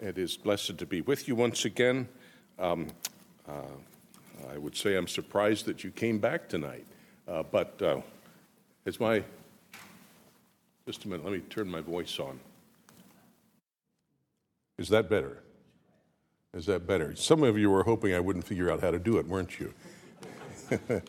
[0.00, 2.08] It is blessed to be with you once again.
[2.58, 2.86] Um,
[3.46, 3.52] uh,
[4.50, 6.86] I would say I'm surprised that you came back tonight,
[7.28, 8.00] uh, but uh,
[8.86, 9.22] it's my.
[10.86, 12.40] Just a minute, let me turn my voice on.
[14.78, 15.42] Is that better?
[16.54, 17.14] Is that better?
[17.14, 19.74] Some of you were hoping I wouldn't figure out how to do it, weren't you?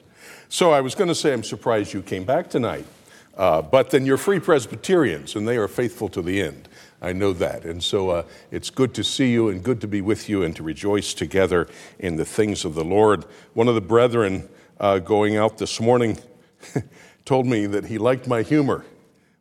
[0.49, 2.85] so I was going to say I'm surprised you came back tonight.
[3.37, 6.67] Uh, but then you're free Presbyterians, and they are faithful to the end.
[7.01, 7.65] I know that.
[7.65, 10.55] And so uh, it's good to see you and good to be with you and
[10.55, 11.67] to rejoice together
[11.99, 13.25] in the things of the Lord.
[13.53, 14.47] One of the brethren
[14.79, 16.19] uh, going out this morning
[17.25, 18.85] told me that he liked my humor.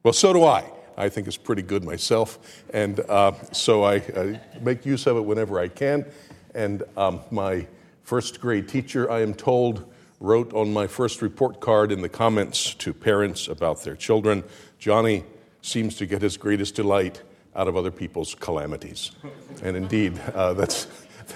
[0.02, 0.64] Well, so do I.
[0.96, 2.38] I think it's pretty good myself.
[2.72, 6.06] And uh, so I, make use of it whenever I can.
[6.54, 7.66] And um, my
[8.02, 12.74] first grade teacher, I am told, wrote on my first report card in the comments
[12.74, 14.44] to parents about their children
[14.80, 15.24] Johnny
[15.60, 17.22] seems to get his greatest delight
[17.60, 19.10] out of other people's calamities.
[19.62, 20.88] And indeed, uh, that's,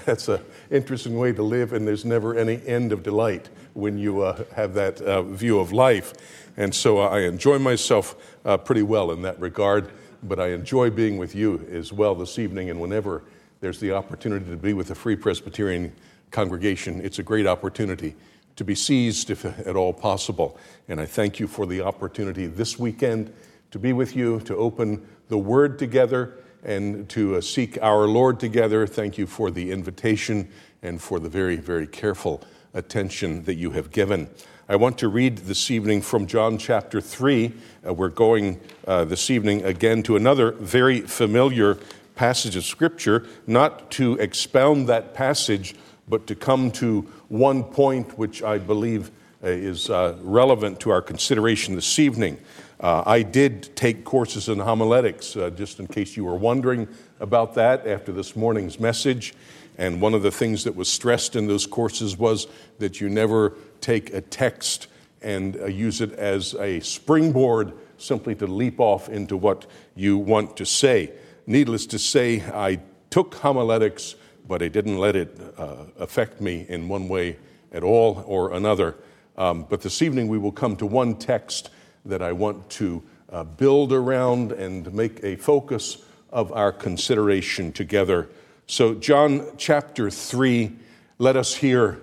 [0.06, 4.22] that's an interesting way to live, and there's never any end of delight when you
[4.22, 6.14] uh, have that uh, view of life.
[6.56, 8.16] And so I enjoy myself
[8.46, 9.90] uh, pretty well in that regard,
[10.22, 13.22] but I enjoy being with you as well this evening, and whenever
[13.60, 15.92] there's the opportunity to be with a Free Presbyterian
[16.30, 18.14] congregation, it's a great opportunity
[18.56, 20.56] to be seized if at all possible.
[20.88, 23.30] And I thank you for the opportunity this weekend
[23.72, 28.40] to be with you, to open the Word together, and to uh, seek our Lord
[28.40, 28.86] together.
[28.86, 30.48] Thank you for the invitation
[30.82, 34.28] and for the very, very careful attention that you have given.
[34.66, 37.52] I want to read this evening from John chapter 3.
[37.86, 41.78] Uh, we're going uh, this evening again to another very familiar
[42.14, 45.74] passage of Scripture, not to expound that passage,
[46.08, 49.10] but to come to one point which I believe
[49.44, 52.38] is uh, relevant to our consideration this evening.
[52.80, 56.88] Uh, I did take courses in homiletics, uh, just in case you were wondering
[57.20, 59.34] about that after this morning's message.
[59.78, 62.46] And one of the things that was stressed in those courses was
[62.78, 64.88] that you never take a text
[65.22, 70.56] and uh, use it as a springboard simply to leap off into what you want
[70.56, 71.12] to say.
[71.46, 74.16] Needless to say, I took homiletics,
[74.46, 77.36] but I didn't let it uh, affect me in one way
[77.72, 78.96] at all or another.
[79.36, 81.70] Um, but this evening we will come to one text
[82.04, 85.98] that I want to uh, build around and make a focus
[86.30, 88.28] of our consideration together.
[88.66, 90.72] So, John chapter 3,
[91.18, 92.00] let us hear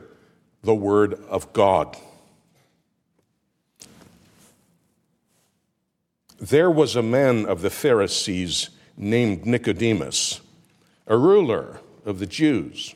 [0.62, 1.97] the word of God.
[6.40, 10.42] There was a man of the Pharisees named Nicodemus,
[11.08, 12.96] a ruler of the Jews.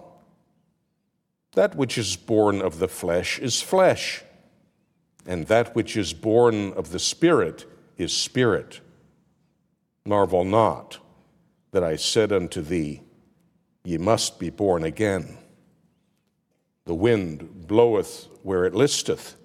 [1.53, 4.23] That which is born of the flesh is flesh,
[5.25, 7.65] and that which is born of the Spirit
[7.97, 8.79] is spirit.
[10.05, 10.97] Marvel not
[11.71, 13.01] that I said unto thee,
[13.83, 15.37] Ye must be born again.
[16.85, 19.35] The wind bloweth where it listeth,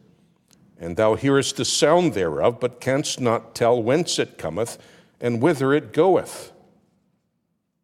[0.78, 4.78] and thou hearest the sound thereof, but canst not tell whence it cometh
[5.20, 6.52] and whither it goeth.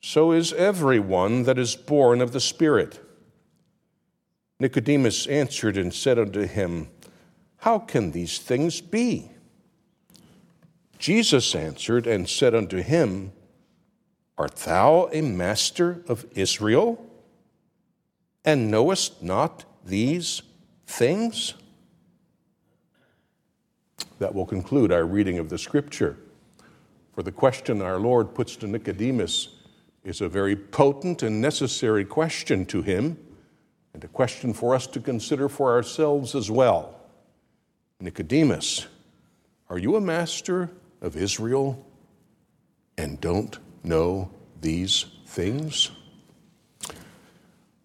[0.00, 3.00] So is every one that is born of the Spirit.
[4.62, 6.88] Nicodemus answered and said unto him,
[7.58, 9.28] How can these things be?
[11.00, 13.32] Jesus answered and said unto him,
[14.38, 17.04] Art thou a master of Israel,
[18.44, 20.42] and knowest not these
[20.86, 21.54] things?
[24.20, 26.18] That will conclude our reading of the scripture.
[27.16, 29.48] For the question our Lord puts to Nicodemus
[30.04, 33.18] is a very potent and necessary question to him,
[33.94, 36.98] and a question for us to consider for ourselves as well.
[38.00, 38.86] Nicodemus,
[39.68, 41.86] are you a master of Israel
[42.98, 44.30] and don't know
[44.60, 45.90] these things?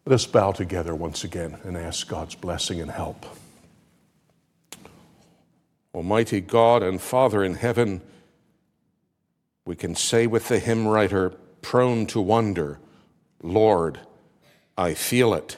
[0.06, 3.25] Let us bow together once again and ask God's blessing and help.
[5.94, 8.01] Almighty God and Father in heaven,
[9.65, 11.31] we can say with the hymn writer,
[11.62, 12.80] prone to wonder,
[13.44, 14.00] Lord,
[14.77, 15.57] I feel it.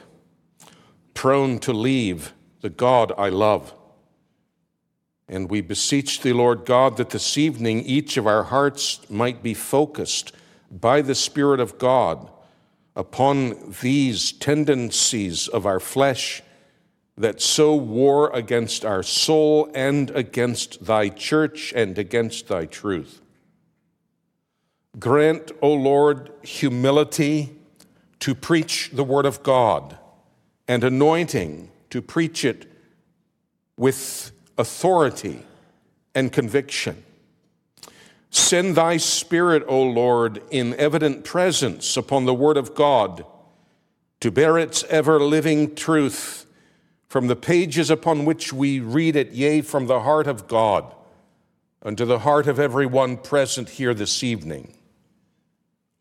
[1.20, 2.32] Prone to leave
[2.62, 3.74] the God I love.
[5.28, 9.52] And we beseech thee, Lord God, that this evening each of our hearts might be
[9.52, 10.32] focused
[10.70, 12.30] by the Spirit of God
[12.96, 16.40] upon these tendencies of our flesh
[17.18, 23.20] that so war against our soul and against thy church and against thy truth.
[24.98, 27.58] Grant, O Lord, humility
[28.20, 29.98] to preach the word of God
[30.70, 32.64] and anointing to preach it
[33.76, 35.42] with authority
[36.14, 37.02] and conviction.
[38.30, 43.24] Send thy Spirit, O Lord, in evident presence upon the Word of God
[44.20, 46.46] to bear its ever living truth
[47.08, 50.94] from the pages upon which we read it, yea, from the heart of God
[51.82, 54.76] unto the heart of everyone present here this evening.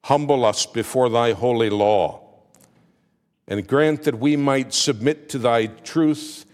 [0.04, 2.28] Humble us before thy holy law
[3.50, 6.46] and grant that we might submit to thy truth,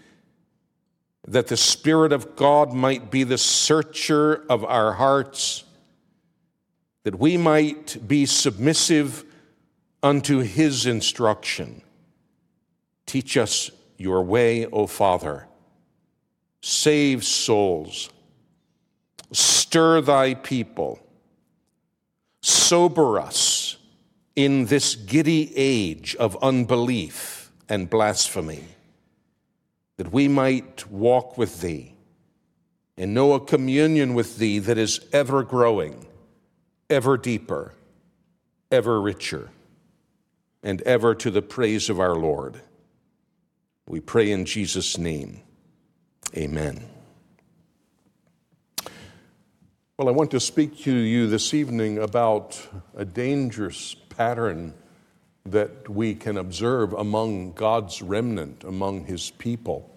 [1.28, 5.64] that the Spirit of God might be the searcher of our hearts,
[7.04, 9.24] that we might be submissive
[10.02, 11.82] unto his instruction.
[13.04, 15.46] Teach us your way, O Father.
[16.62, 18.08] Save souls.
[19.32, 20.98] Stir thy people.
[22.40, 23.55] Sober us
[24.36, 28.64] in this giddy age of unbelief and blasphemy,
[29.96, 31.94] that we might walk with thee
[32.98, 36.06] and know a communion with thee that is ever growing,
[36.88, 37.72] ever deeper,
[38.70, 39.50] ever richer,
[40.62, 42.60] and ever to the praise of our Lord.
[43.88, 45.40] We pray in Jesus' name.
[46.36, 46.84] Amen.
[49.98, 52.60] Well, I want to speak to you this evening about
[52.94, 54.74] a dangerous pattern
[55.44, 59.90] that we can observe among God's remnant, among His people.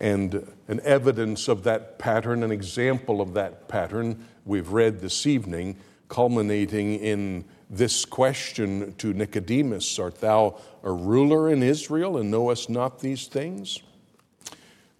[0.00, 5.76] And an evidence of that pattern, an example of that pattern, we've read this evening,
[6.08, 13.00] culminating in this question to Nicodemus Art thou a ruler in Israel and knowest not
[13.00, 13.80] these things?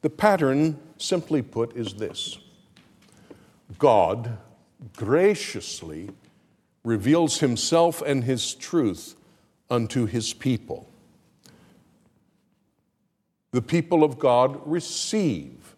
[0.00, 2.38] The pattern, simply put, is this
[3.78, 4.38] God
[4.96, 6.10] graciously
[6.84, 9.16] reveals himself and his truth
[9.70, 10.88] unto his people.
[13.52, 15.74] The people of God receive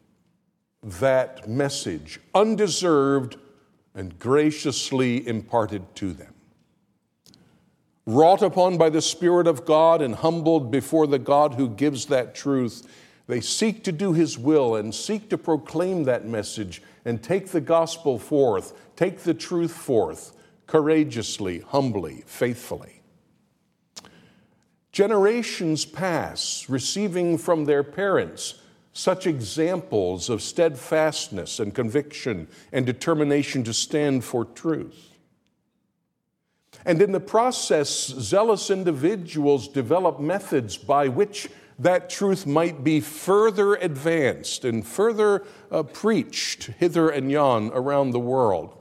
[0.82, 3.36] that message, undeserved
[3.94, 6.34] and graciously imparted to them
[8.06, 12.34] wrought upon by the Spirit of God and humbled before the God who gives that
[12.34, 12.88] truth,
[13.26, 17.60] they seek to do His will and seek to proclaim that message and take the
[17.60, 20.35] gospel forth, take the truth forth
[20.66, 23.02] courageously, humbly, faithfully.
[24.92, 28.60] Generations pass receiving from their parents
[28.94, 35.10] such examples of steadfastness and conviction and determination to stand for truth.
[36.86, 43.74] And in the process, zealous individuals develop methods by which that truth might be further
[43.74, 48.78] advanced and further uh, preached hither and yon around the world.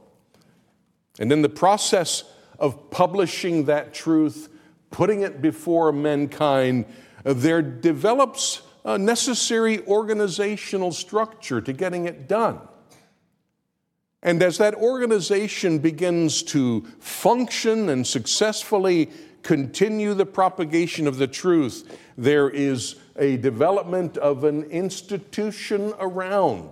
[1.19, 2.24] And in the process
[2.60, 4.50] of publishing that truth,
[4.91, 6.86] putting it before mankind,
[7.25, 12.60] uh, there develops a necessary organizational structure to getting it done.
[14.22, 19.12] And as that organization begins to function and successfully
[19.43, 26.72] continue the propagation of the truth, there is a development of an institution around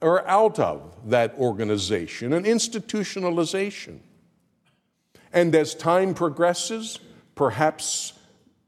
[0.00, 3.98] or out of that organization, an institutionalization.
[5.32, 6.98] And as time progresses,
[7.34, 8.14] perhaps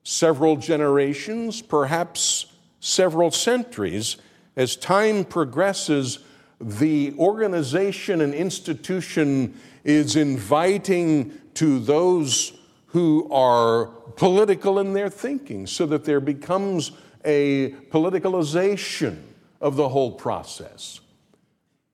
[0.04, 2.46] several generations, perhaps
[2.80, 4.16] several centuries,
[4.56, 6.18] as time progresses,
[6.60, 12.52] the organization and institution is inviting to those
[12.86, 13.86] who are
[14.16, 16.92] political in their thinking so that there becomes
[17.24, 19.22] a politicalization
[19.60, 21.00] of the whole process.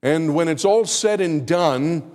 [0.02, 2.10] And when it's all said and done,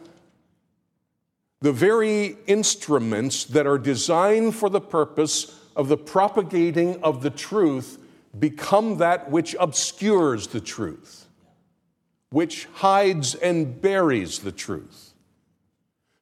[1.61, 7.97] the very instruments that are designed for the purpose of the propagating of the truth
[8.37, 11.23] become that which obscures the truth
[12.33, 15.13] which hides and buries the truth.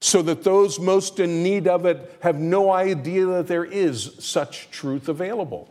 [0.02, 4.70] so that those most in need of it have no idea that there is such
[4.72, 5.70] truth available.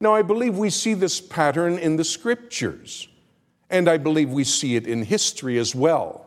[0.00, 3.08] Now, I believe we see this pattern in the scriptures,
[3.70, 6.26] and I believe we see it in history as well.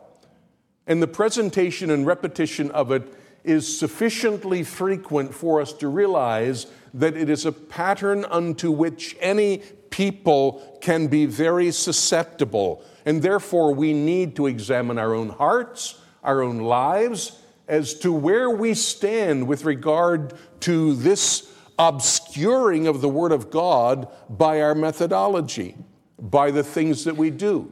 [0.86, 3.02] And the presentation and repetition of it
[3.44, 9.58] is sufficiently frequent for us to realize that it is a pattern unto which any
[9.90, 12.84] people can be very susceptible.
[13.04, 18.50] And therefore, we need to examine our own hearts, our own lives, as to where
[18.50, 25.76] we stand with regard to this obscuring of the Word of God by our methodology,
[26.22, 27.70] by the things that we do.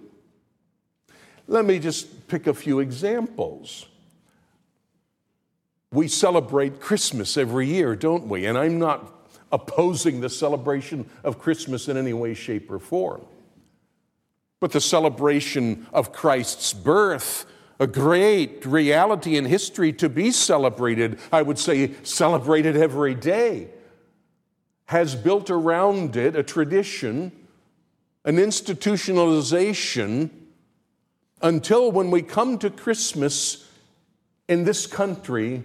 [1.46, 3.86] Let me just pick a few examples.
[5.92, 8.46] We celebrate Christmas every year, don't we?
[8.46, 9.12] And I'm not
[9.52, 13.24] opposing the celebration of Christmas in any way, shape, or form.
[14.60, 17.46] But the celebration of Christ's birth,
[17.80, 23.70] a great reality in history to be celebrated, I would say celebrated every day,
[24.86, 27.32] has built around it a tradition,
[28.24, 30.30] an institutionalization,
[31.42, 33.66] until when we come to Christmas
[34.48, 35.64] in this country,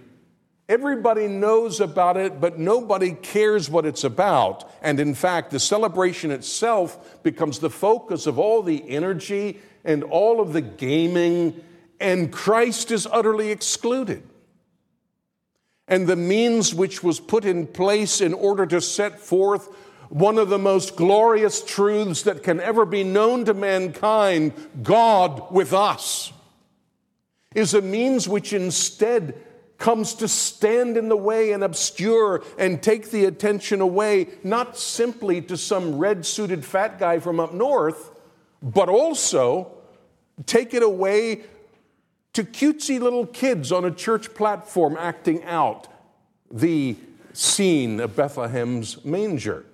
[0.68, 4.68] Everybody knows about it, but nobody cares what it's about.
[4.82, 10.40] And in fact, the celebration itself becomes the focus of all the energy and all
[10.40, 11.62] of the gaming,
[12.00, 14.24] and Christ is utterly excluded.
[15.86, 19.68] And the means which was put in place in order to set forth
[20.08, 25.72] one of the most glorious truths that can ever be known to mankind God with
[25.72, 26.32] us
[27.54, 29.34] is a means which instead
[29.78, 35.42] comes to stand in the way and obscure and take the attention away, not simply
[35.42, 38.10] to some red suited fat guy from up north,
[38.62, 39.72] but also
[40.46, 41.42] take it away
[42.32, 45.88] to cutesy little kids on a church platform acting out
[46.50, 46.96] the
[47.32, 49.64] scene of Bethlehem's manger.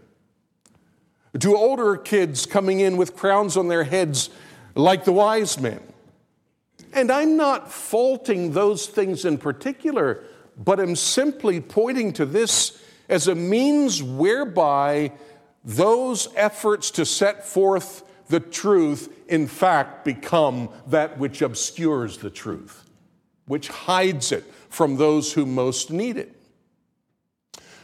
[1.38, 4.30] To older kids coming in with crowns on their heads
[4.74, 5.80] like the wise men
[6.92, 10.24] and I'm not faulting those things in particular,
[10.56, 15.12] but am simply pointing to this as a means whereby
[15.64, 22.88] those efforts to set forth the truth, in fact, become that which obscures the truth,
[23.46, 26.34] which hides it from those who most need it.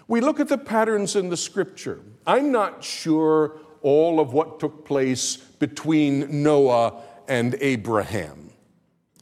[0.06, 2.00] We look at the patterns in the scripture.
[2.28, 8.50] I'm not sure all of what took place between Noah and Abraham.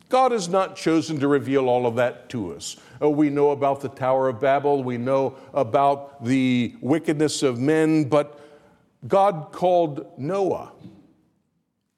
[0.08, 2.76] God has not chosen to reveal all of that to us.
[3.00, 8.08] Oh, we know about the Tower of Babel, we know about the wickedness of men,
[8.08, 8.40] but
[9.06, 10.72] God called Noah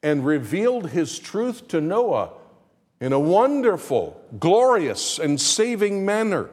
[0.02, 2.32] and revealed his truth to Noah
[3.00, 6.50] in a wonderful, glorious, and saving manner.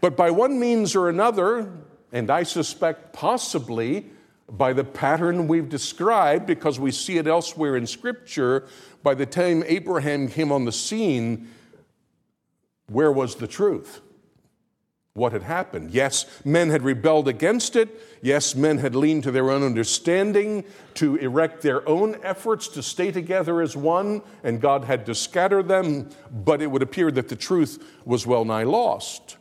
[0.00, 1.70] But by one means or another,
[2.12, 4.10] and I suspect possibly
[4.48, 8.66] by the pattern we've described, because we see it elsewhere in Scripture,
[9.02, 11.48] by the time Abraham came on the scene,
[12.88, 14.00] where was the truth?
[15.14, 15.90] What had happened?
[15.90, 17.88] Yes, men had rebelled against it.
[18.22, 20.64] Yes, men had leaned to their own understanding
[20.94, 25.62] to erect their own efforts to stay together as one, and God had to scatter
[25.62, 29.36] them, but it would appear that the truth was well nigh lost.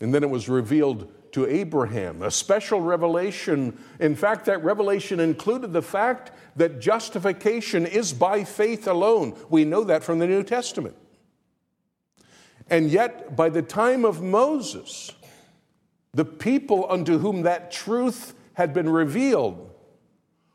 [0.00, 3.78] And then it was revealed to Abraham, a special revelation.
[4.00, 9.36] In fact, that revelation included the fact that justification is by faith alone.
[9.48, 10.96] We know that from the New Testament.
[12.70, 15.12] And yet, by the time of Moses,
[16.12, 19.70] the people unto whom that truth had been revealed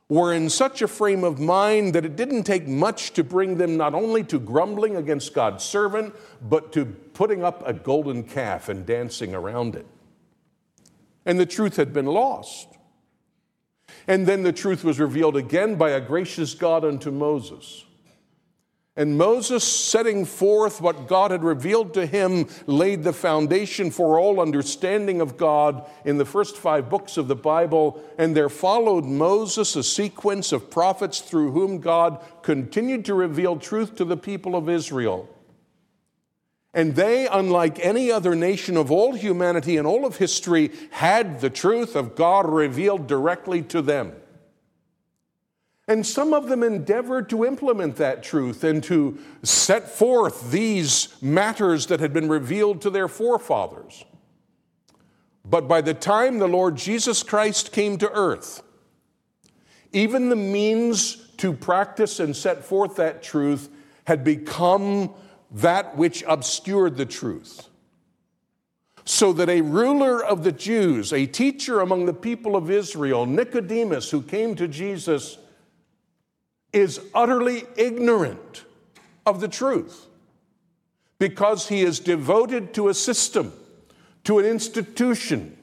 [0.10, 3.78] were in such a frame of mind that it didn't take much to bring them
[3.78, 8.86] not only to grumbling against God's servant, but to putting up a golden calf and
[8.86, 9.88] dancing around it
[11.26, 12.68] and the truth had been lost.
[14.08, 17.86] And then the truth was revealed again by a gracious God unto Moses.
[18.96, 24.40] And Moses, setting forth what God had revealed to him, laid the foundation for all
[24.40, 28.04] understanding of God in the first five books of the Bible.
[28.20, 33.96] And there followed Moses a sequence of prophets through whom God continued to reveal truth
[33.96, 35.28] to the people of Israel.
[36.74, 41.50] And they, unlike any other nation of all humanity and all of history, had the
[41.50, 44.14] truth of God revealed directly to them.
[45.88, 51.88] And some of them endeavored to implement that truth and to set forth these matters
[51.88, 54.06] that had been revealed to their forefathers.
[55.46, 58.64] But by the time the Lord Jesus Christ came to earth,
[59.92, 63.70] even the means to practice and set forth that truth
[64.06, 65.14] had become
[65.54, 67.70] that which obscured the truth.
[69.06, 74.10] So that a ruler of the Jews, a teacher among the people of Israel, Nicodemus,
[74.10, 75.38] who came to Jesus,
[76.72, 78.64] is utterly ignorant
[79.26, 80.08] of the truth
[81.20, 83.54] because he is devoted to a system,
[84.24, 85.56] to an institution,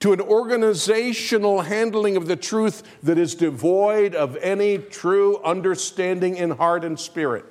[0.00, 6.50] to an organizational handling of the truth that is devoid of any true understanding in
[6.50, 7.44] heart and spirit.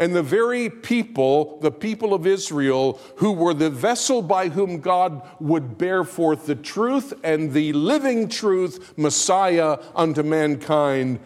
[0.00, 5.20] And the very people, the people of Israel, who were the vessel by whom God
[5.40, 11.20] would bear forth the truth and the living truth, Messiah unto mankind,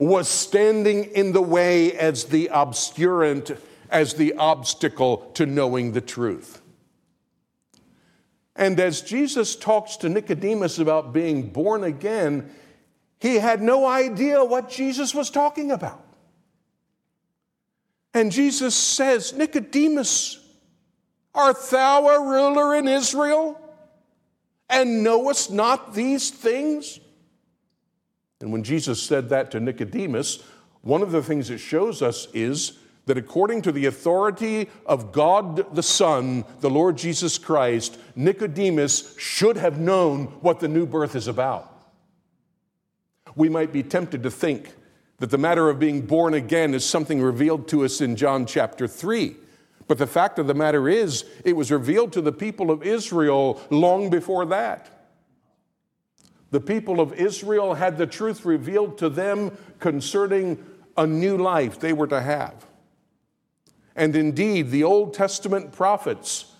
[0.00, 3.56] was standing in the way as the obscurant,
[3.90, 6.62] as the obstacle to knowing the truth.
[8.56, 12.50] And as Jesus talks to Nicodemus about being born again,
[13.20, 16.03] he had no idea what Jesus was talking about.
[18.14, 20.38] And Jesus says, Nicodemus,
[21.34, 23.60] art thou a ruler in Israel
[24.70, 27.00] and knowest not these things?
[28.40, 30.38] And when Jesus said that to Nicodemus,
[30.82, 35.74] one of the things it shows us is that according to the authority of God
[35.74, 41.26] the Son, the Lord Jesus Christ, Nicodemus should have known what the new birth is
[41.26, 41.70] about.
[43.34, 44.72] We might be tempted to think
[45.18, 48.88] that the matter of being born again is something revealed to us in John chapter
[48.88, 49.36] 3.
[49.86, 53.60] But the fact of the matter is, it was revealed to the people of Israel
[53.70, 54.90] long before that.
[56.50, 60.64] The people of Israel had the truth revealed to them concerning
[60.96, 62.66] a new life they were to have.
[63.96, 66.52] And indeed, the Old Testament prophets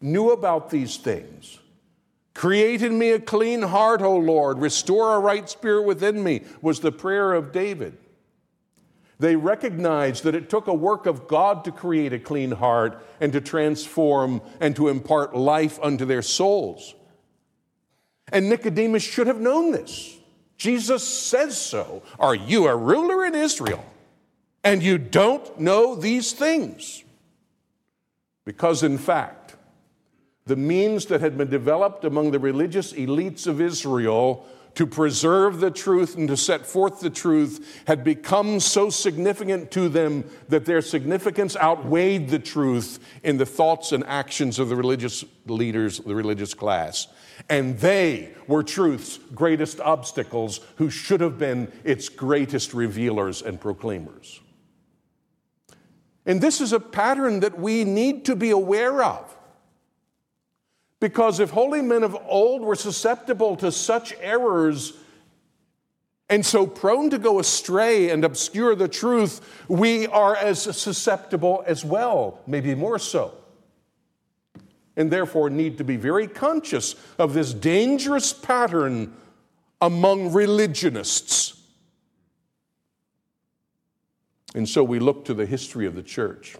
[0.00, 1.58] knew about these things.
[2.34, 4.58] Create in me a clean heart, O Lord.
[4.58, 7.96] Restore a right spirit within me, was the prayer of David.
[9.22, 13.32] They recognized that it took a work of God to create a clean heart and
[13.32, 16.96] to transform and to impart life unto their souls.
[18.32, 20.18] And Nicodemus should have known this.
[20.56, 22.02] Jesus says so.
[22.18, 23.84] Are you a ruler in Israel
[24.64, 27.04] and you don't know these things?
[28.44, 29.54] Because, in fact,
[30.46, 35.70] the means that had been developed among the religious elites of Israel to preserve the
[35.70, 40.80] truth and to set forth the truth had become so significant to them that their
[40.80, 46.54] significance outweighed the truth in the thoughts and actions of the religious leaders, the religious
[46.54, 47.08] class.
[47.48, 54.40] And they were truth's greatest obstacles, who should have been its greatest revealers and proclaimers.
[56.24, 59.36] And this is a pattern that we need to be aware of.
[61.02, 64.92] Because if holy men of old were susceptible to such errors
[66.30, 71.84] and so prone to go astray and obscure the truth, we are as susceptible as
[71.84, 73.34] well, maybe more so
[74.96, 79.12] and therefore need to be very conscious of this dangerous pattern
[79.80, 81.60] among religionists.
[84.54, 86.56] And so we look to the history of the church.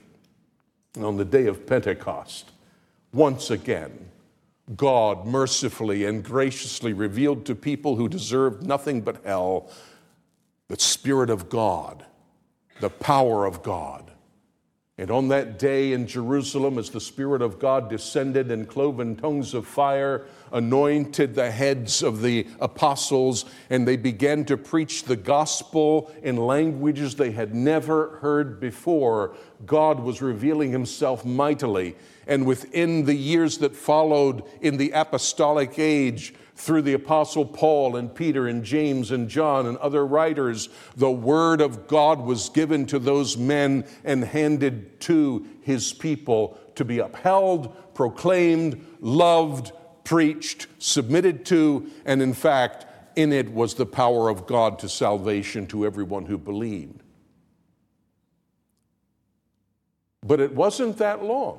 [0.99, 2.51] On the day of Pentecost,
[3.13, 4.09] once again,
[4.77, 9.70] God mercifully and graciously revealed to people who deserved nothing but hell
[10.68, 12.07] the Spirit of God,
[12.81, 14.12] the power of God
[14.99, 19.55] and on that day in Jerusalem, as the Spirit of God descended in cloven tongues
[19.55, 26.13] of fire, anointed the heads of the apostles, and they began to preach the gospel
[26.23, 31.97] in languages they had never heard before, God was revealing himself mightily.
[32.27, 38.15] And within the years that followed in the apostolic age, through the Apostle Paul and
[38.15, 42.99] Peter and James and John and other writers, the Word of God was given to
[42.99, 49.73] those men and handed to His people to be upheld, proclaimed, loved,
[50.05, 52.87] preached, submitted to, and in fact,
[53.17, 57.03] in it was the power of God to salvation to everyone who believed.
[60.25, 61.59] But it wasn't that long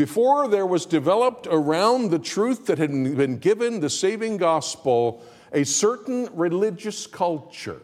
[0.00, 5.62] before there was developed around the truth that had been given, the saving gospel, a
[5.62, 7.82] certain religious culture.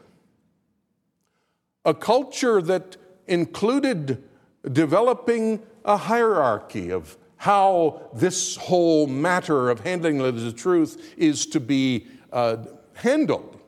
[1.85, 4.24] A culture that included
[4.72, 12.07] developing a hierarchy of how this whole matter of handling the truth is to be
[12.33, 12.57] uh,
[12.94, 13.61] handled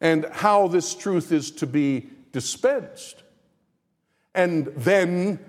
[0.00, 3.24] and how this truth is to be dispensed.
[4.32, 5.40] And then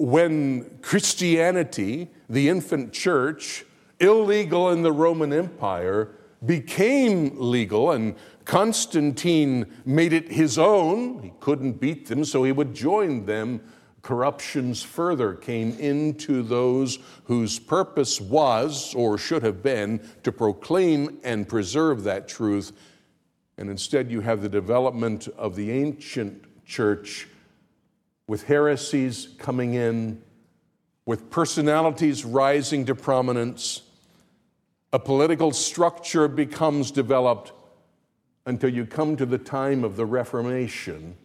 [0.00, 3.64] when Christianity, the infant church,
[3.98, 6.12] illegal in the Roman Empire,
[6.44, 8.14] became legal, and
[8.46, 11.22] Constantine made it his own.
[11.22, 13.60] He couldn't beat them, so he would join them.
[14.00, 21.46] Corruptions further came into those whose purpose was, or should have been, to proclaim and
[21.46, 22.72] preserve that truth.
[23.58, 27.28] And instead, you have the development of the ancient church
[28.30, 30.22] with heresies coming in,
[31.04, 33.82] with personalities rising to prominence.
[34.92, 37.50] A political structure becomes developed
[38.46, 41.16] until you come to the time of the Reformation,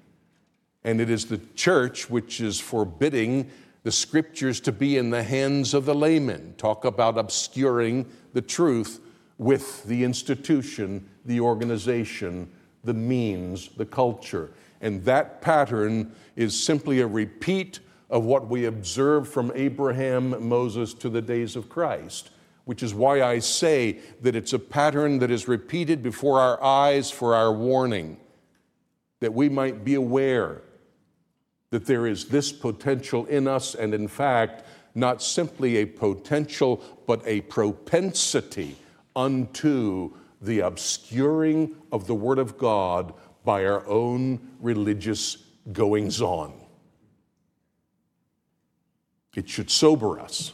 [0.83, 3.51] and it is the church which is forbidding
[3.83, 6.55] the scriptures to be in the hands of the laymen.
[6.57, 8.99] Talk about obscuring the truth
[9.37, 12.49] with the institution, the organization,
[12.83, 14.49] the means, the culture.
[14.81, 21.09] And that pattern is simply a repeat of what we observe from Abraham, Moses to
[21.09, 22.29] the days of Christ
[22.65, 27.09] which is why I say that it's a pattern that is repeated before our eyes
[27.09, 28.17] for our warning,
[29.19, 30.61] that we might be aware
[31.69, 34.63] that there is this potential in us, and in fact,
[34.95, 38.75] not simply a potential, but a propensity
[39.15, 45.37] unto the obscuring of the Word of God by our own religious
[45.71, 46.53] goings on.
[49.35, 50.53] It should sober us.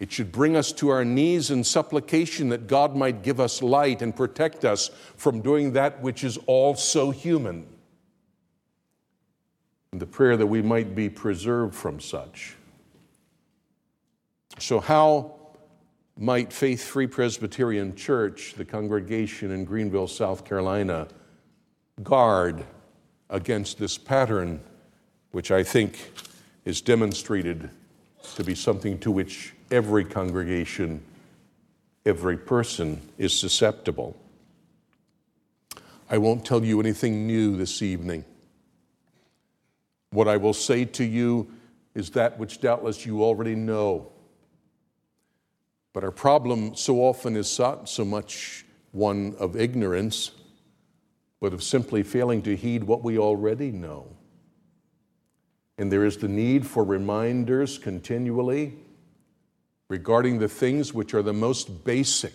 [0.00, 4.02] It should bring us to our knees in supplication that God might give us light
[4.02, 7.68] and protect us from doing that which is all so human.
[9.92, 12.56] And the prayer that we might be preserved from such.
[14.58, 15.36] So, how
[16.18, 21.06] might Faith Free Presbyterian Church, the congregation in Greenville, South Carolina,
[22.02, 22.64] guard
[23.32, 24.60] against this pattern,
[25.32, 26.12] which I think
[26.64, 27.70] is demonstrated
[28.36, 31.02] to be something to which every congregation,
[32.06, 34.16] every person is susceptible.
[36.10, 38.24] I won't tell you anything new this evening.
[40.10, 41.50] What I will say to you
[41.94, 44.12] is that which doubtless you already know.
[45.94, 50.32] But our problem so often is not so much one of ignorance,
[51.42, 54.06] but of simply failing to heed what we already know.
[55.76, 58.74] And there is the need for reminders continually
[59.88, 62.34] regarding the things which are the most basic,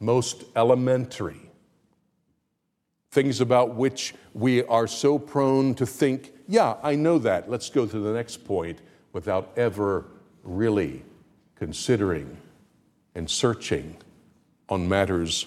[0.00, 1.40] most elementary,
[3.12, 7.86] things about which we are so prone to think, yeah, I know that, let's go
[7.86, 8.80] to the next point,
[9.12, 10.06] without ever
[10.42, 11.04] really
[11.54, 12.36] considering
[13.14, 13.96] and searching
[14.68, 15.46] on matters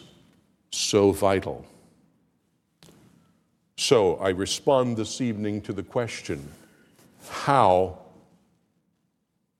[0.71, 1.65] so vital.
[3.77, 6.51] So I respond this evening to the question
[7.29, 7.99] how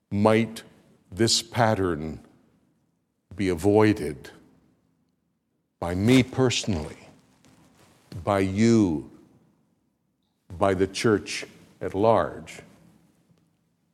[0.10, 0.64] might
[1.12, 2.20] this pattern
[3.36, 4.32] be avoided
[5.80, 6.98] by me personally,
[8.24, 9.10] by you,
[10.58, 11.46] by the church
[11.80, 12.60] at large.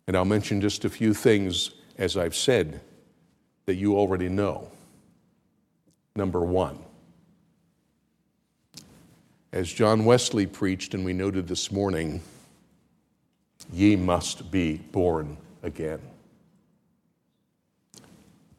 [0.08, 2.80] And I'll mention just a few things, as I've said,
[3.66, 4.72] that you already know.
[6.16, 6.83] Number one,
[9.54, 12.22] as John Wesley preached, and we noted this morning,
[13.72, 16.02] ye must be born again.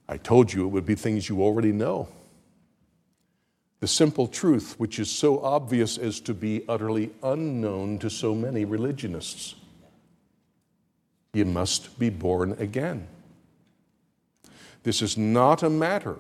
[0.09, 2.07] I told you it would be things you already know.
[3.81, 8.65] The simple truth, which is so obvious as to be utterly unknown to so many
[8.65, 9.57] religionists.
[11.33, 13.09] You must be born again.
[14.85, 16.19] This is not a matter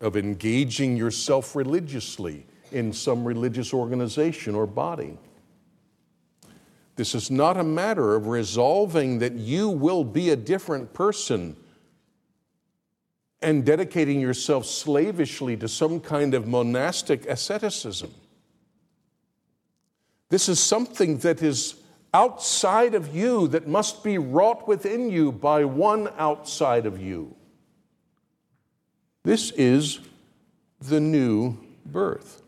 [0.00, 2.44] of engaging yourself religiously
[2.76, 5.18] in some religious organization or body.
[6.96, 11.56] This is not a matter of resolving that you will be a different person
[13.42, 18.12] and dedicating yourself slavishly to some kind of monastic asceticism.
[20.28, 21.74] This is something that is
[22.14, 27.36] outside of you that must be wrought within you by one outside of you.
[29.22, 30.00] This is
[30.80, 32.42] the new birth.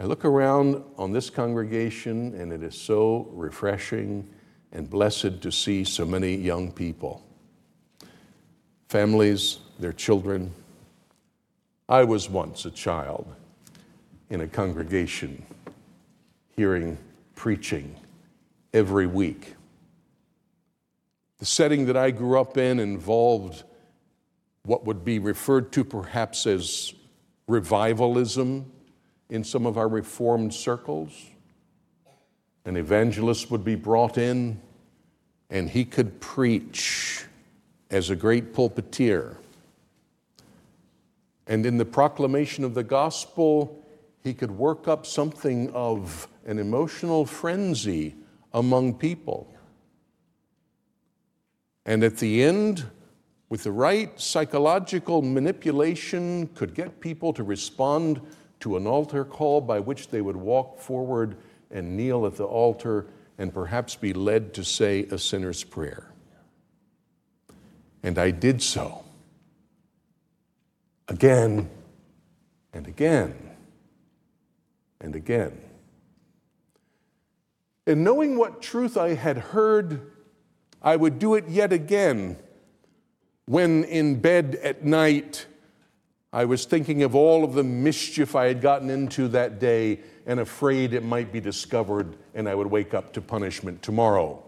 [0.00, 4.26] I look around on this congregation, and it is so refreshing
[4.72, 7.22] and blessed to see so many young people
[8.88, 10.52] families, their children.
[11.86, 13.26] I was once a child
[14.30, 15.44] in a congregation
[16.56, 16.96] hearing
[17.34, 17.94] preaching
[18.72, 19.54] every week.
[21.38, 23.64] The setting that I grew up in involved
[24.64, 26.94] what would be referred to perhaps as
[27.46, 28.64] revivalism
[29.30, 31.12] in some of our reformed circles.
[32.64, 34.60] An evangelist would be brought in
[35.48, 37.24] and he could preach
[37.90, 39.36] as a great pulpiteer
[41.46, 43.84] And in the proclamation of the gospel,
[44.22, 48.14] he could work up something of an emotional frenzy
[48.52, 49.52] among people.
[51.84, 52.84] And at the end,
[53.48, 58.20] with the right psychological manipulation, could get people to respond
[58.60, 61.36] to an altar call by which they would walk forward
[61.70, 63.06] and kneel at the altar
[63.38, 66.12] and perhaps be led to say a sinner's prayer.
[68.02, 69.04] And I did so
[71.08, 71.68] again
[72.72, 73.50] and again
[75.00, 75.58] and again.
[77.86, 80.12] And knowing what truth I had heard,
[80.82, 82.36] I would do it yet again
[83.46, 85.46] when in bed at night
[86.32, 90.38] I was thinking of all of the mischief I had gotten into that day and
[90.38, 94.42] afraid it might be discovered and I would wake up to punishment tomorrow.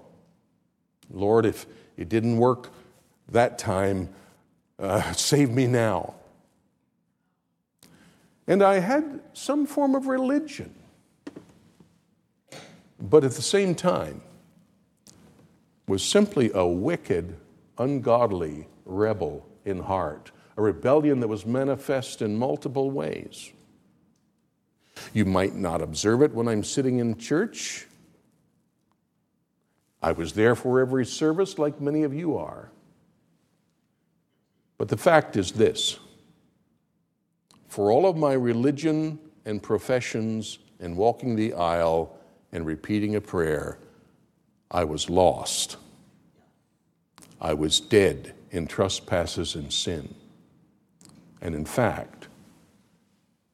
[1.10, 1.66] Lord, if
[1.96, 2.70] it didn't work
[3.28, 4.08] that time,
[4.78, 6.14] uh, save me now.
[8.46, 10.74] And I had some form of religion.
[13.00, 14.22] But at the same time,
[15.88, 17.36] was simply a wicked,
[17.78, 23.50] ungodly rebel in heart, a rebellion that was manifest in multiple ways.
[25.12, 27.86] You might not observe it when I'm sitting in church.
[30.02, 32.70] I was there for every service, like many of you are.
[34.78, 35.98] But the fact is this
[37.68, 42.18] for all of my religion and professions and walking the aisle
[42.52, 43.78] and repeating a prayer,
[44.70, 45.76] I was lost.
[47.40, 50.14] I was dead in trespasses and sin.
[51.42, 52.28] And in fact,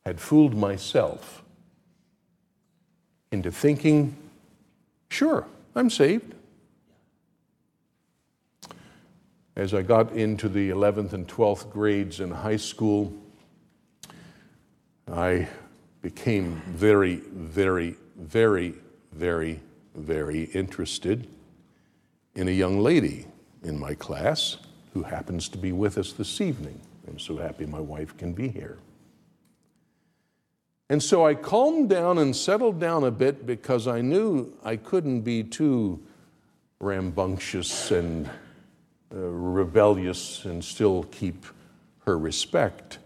[0.05, 1.42] had fooled myself
[3.33, 4.14] into thinking,
[5.11, 6.35] sure, I'm saved.
[9.57, 13.12] As I got into the 11th and 12th grades in high school,
[15.11, 15.48] I
[16.03, 18.74] became very, very, very,
[19.12, 19.61] very,
[19.94, 21.27] very interested
[22.35, 23.27] in a young lady
[23.62, 24.59] in my class
[24.92, 26.81] who happens to be with us this evening.
[27.09, 28.79] I'm so happy my wife can be here.
[30.90, 35.23] And so I calmed down and settled down a bit because I knew I couldn't
[35.23, 36.01] be too
[36.81, 38.29] rambunctious and
[39.14, 41.44] uh, rebellious and still keep
[42.07, 42.99] her respect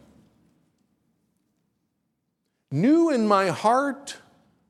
[2.72, 4.16] knew in my heart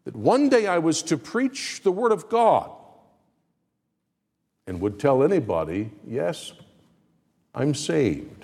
[0.04, 2.70] that one day I was to preach the Word of God
[4.66, 6.52] and would tell anybody, yes,
[7.54, 8.41] I'm saved.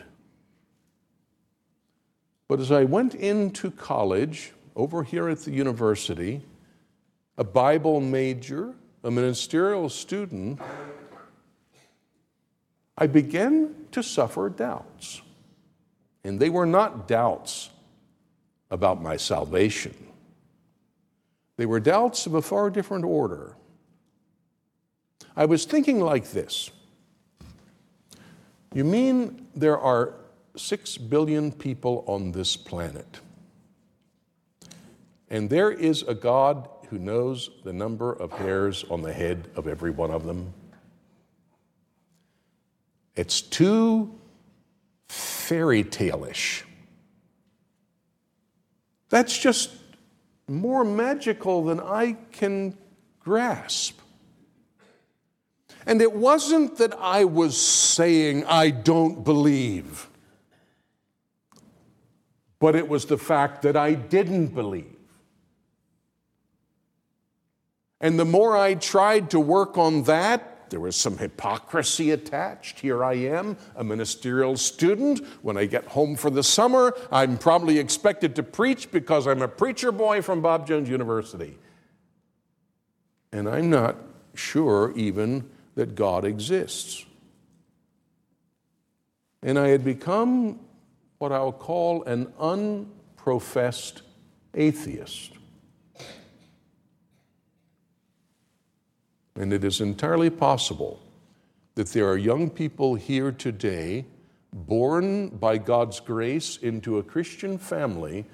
[2.49, 6.41] But as I went into college over here at the university,
[7.37, 10.59] a Bible major, a ministerial student,
[12.97, 15.21] I began to suffer doubts.
[16.25, 17.71] And they were not doubts
[18.71, 19.95] about my salvation.
[21.59, 23.57] They were doubts of a far different order.
[25.37, 26.71] I was thinking like this
[28.73, 30.15] You mean there are
[30.59, 33.21] six billion people on this planet,
[35.31, 39.67] and there is a God who knows the number of hairs on the head of
[39.67, 40.53] every one of them?
[43.15, 44.19] It's too
[45.09, 46.65] fairy tale-ish
[49.09, 49.71] that's just
[50.47, 52.77] more magical than I can
[53.21, 53.99] grasp.
[55.87, 60.08] And it wasn't that I was saying, I don't believe,
[62.61, 64.97] but it was the fact that I didn't believe.
[68.01, 72.81] And the more I tried to work on that, there was some hypocrisy attached.
[72.81, 75.25] Here I am, a ministerial student.
[75.43, 79.49] When I get home for the summer, I'm probably expected to preach because I'm a
[79.49, 81.59] preacher boy from Bob Jones University.
[83.33, 83.97] And I'm not
[84.35, 87.05] sure even that God exists.
[89.43, 90.61] And I had become
[91.19, 94.03] what I'll call an unprofessed
[94.55, 95.33] atheist.
[99.37, 101.01] And it is entirely possible
[101.75, 104.05] that there are young people here today
[104.53, 108.25] born by God's grace into a Christian family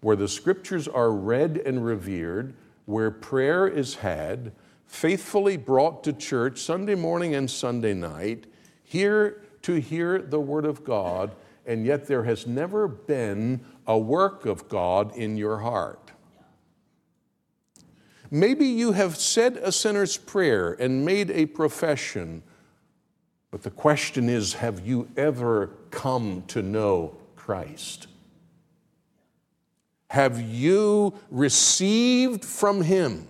[0.00, 2.54] where the scriptures are read and revered,
[2.86, 4.52] where prayer is had,
[4.86, 8.46] faithfully brought to church Sunday morning and Sunday night,
[8.82, 11.34] here to hear the Word of God,
[11.66, 16.12] and yet there has never been a work of God in your heart.
[18.30, 22.42] Maybe you have said a sinner's prayer and made a profession,
[23.50, 28.08] but the question is have you ever come to know Christ?
[30.14, 33.26] have you received from him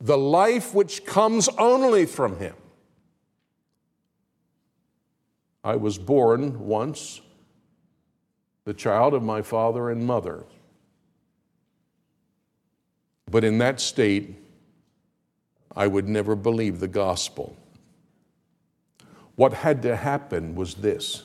[0.00, 2.54] the life which comes only from him.
[5.64, 7.20] I was born once
[8.64, 10.44] the child of my father and mother.
[13.30, 14.36] But in that state,
[15.74, 17.56] I would never believe the gospel.
[19.36, 21.22] What had to happen was this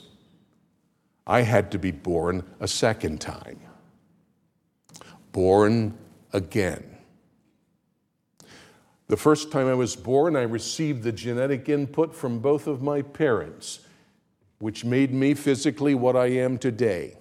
[1.26, 3.60] I had to be born a second time,
[5.34, 5.98] born
[6.32, 6.98] again.
[9.08, 13.02] The first time I was born, I received the genetic input from both of my
[13.02, 13.80] parents,
[14.60, 17.18] which made me physically what I am today.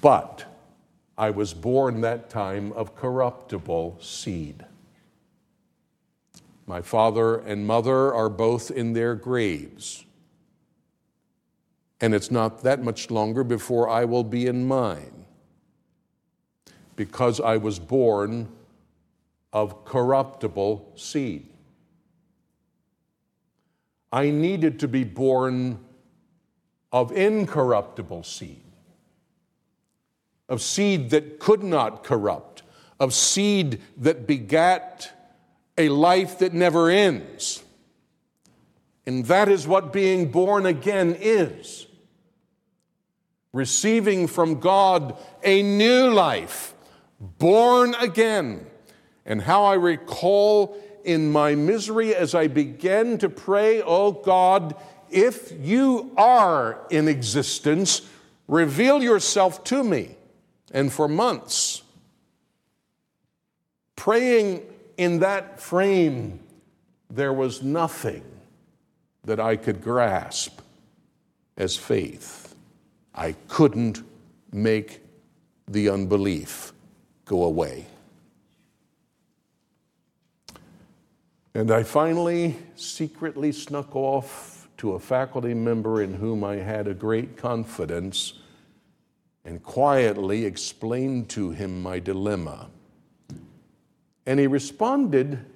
[0.00, 0.44] But
[1.16, 4.64] I was born that time of corruptible seed.
[6.66, 10.04] My father and mother are both in their graves.
[12.00, 15.24] And it's not that much longer before I will be in mine.
[16.96, 18.48] Because I was born
[19.52, 21.48] of corruptible seed.
[24.16, 25.78] I needed to be born
[26.90, 28.62] of incorruptible seed
[30.48, 32.62] of seed that could not corrupt,
[33.00, 35.12] of seed that begat
[35.76, 37.62] a life that never ends.
[39.06, 41.86] And that is what being born again is
[43.52, 46.72] receiving from God a new life,
[47.20, 48.66] born again.
[49.28, 54.74] And how I recall in my misery as I began to pray, Oh God,
[55.08, 58.02] if you are in existence,
[58.48, 60.16] reveal yourself to me
[60.72, 61.82] and for months.
[63.94, 64.62] Praying
[64.98, 66.40] in that frame,
[67.08, 68.24] there was nothing
[69.24, 70.60] that I could grasp
[71.56, 72.54] as faith.
[73.14, 74.02] I couldn't
[74.52, 75.00] make
[75.68, 76.72] the unbelief
[77.24, 77.86] go away.
[81.56, 86.92] And I finally secretly snuck off to a faculty member in whom I had a
[86.92, 88.34] great confidence
[89.42, 92.68] and quietly explained to him my dilemma.
[94.26, 95.46] And he responded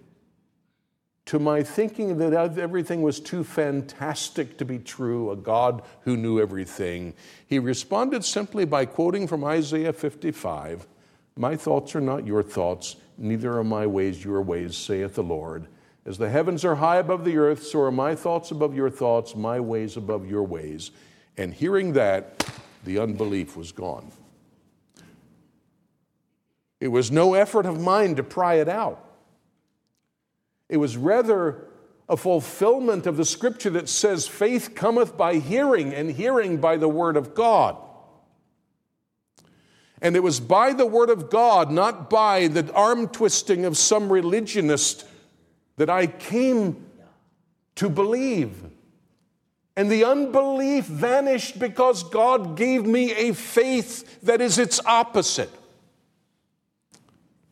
[1.26, 6.40] to my thinking that everything was too fantastic to be true, a God who knew
[6.40, 7.12] everything.
[7.46, 10.86] He responded simply by quoting from Isaiah 55
[11.36, 15.66] My thoughts are not your thoughts, neither are my ways your ways, saith the Lord.
[16.06, 19.36] As the heavens are high above the earth, so are my thoughts above your thoughts,
[19.36, 20.90] my ways above your ways.
[21.36, 22.50] And hearing that,
[22.84, 24.10] the unbelief was gone.
[26.80, 29.04] It was no effort of mine to pry it out.
[30.70, 31.66] It was rather
[32.08, 36.88] a fulfillment of the scripture that says, faith cometh by hearing, and hearing by the
[36.88, 37.76] word of God.
[40.00, 44.10] And it was by the word of God, not by the arm twisting of some
[44.10, 45.04] religionist,
[45.80, 46.84] that I came
[47.76, 48.64] to believe.
[49.76, 55.48] And the unbelief vanished because God gave me a faith that is its opposite.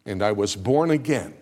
[0.05, 1.33] And I was born again,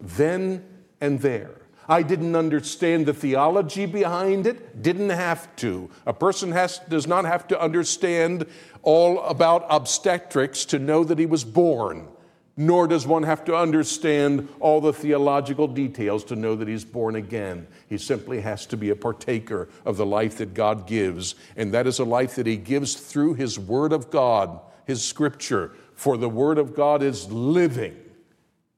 [0.00, 0.64] then
[1.00, 1.60] and there.
[1.88, 5.88] I didn't understand the theology behind it, didn't have to.
[6.04, 8.44] A person has, does not have to understand
[8.82, 12.08] all about obstetrics to know that he was born
[12.56, 17.14] nor does one have to understand all the theological details to know that he's born
[17.14, 17.66] again.
[17.88, 21.86] He simply has to be a partaker of the life that God gives, and that
[21.86, 25.72] is a life that he gives through his Word of God, his Scripture.
[25.94, 27.96] For the Word of God is living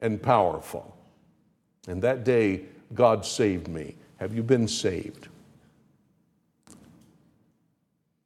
[0.00, 0.96] and powerful.
[1.86, 2.62] And that day,
[2.94, 3.94] God saved me.
[4.16, 5.28] Have you been saved?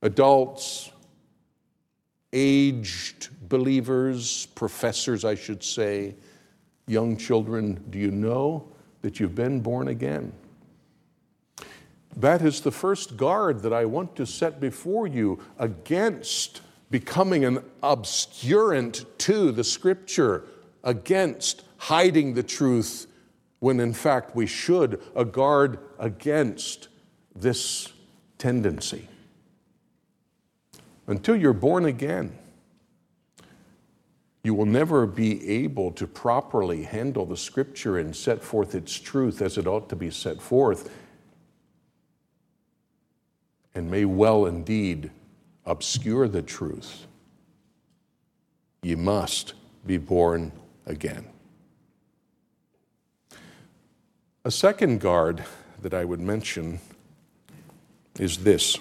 [0.01, 0.91] Adults,
[2.33, 6.15] aged believers, professors, I should say,
[6.87, 8.67] young children, do you know
[9.03, 10.33] that you've been born again?
[12.17, 17.63] That is the first guard that I want to set before you against becoming an
[17.83, 20.45] obscurant to the scripture,
[20.83, 23.07] against hiding the truth
[23.59, 26.89] when in fact we should, a guard against
[27.37, 27.93] this
[28.39, 29.09] tendency
[31.07, 32.39] until you're born again.
[34.45, 39.41] You will never be able to properly handle the scripture and set forth its truth
[39.41, 40.91] as it ought to be set forth,
[43.75, 45.11] and may well indeed
[45.65, 47.07] obscure the truth.
[48.83, 49.55] You must
[49.87, 50.51] be born
[50.87, 51.27] again.
[54.45, 55.45] A second guard
[55.83, 56.81] that I would mention
[58.19, 58.77] is this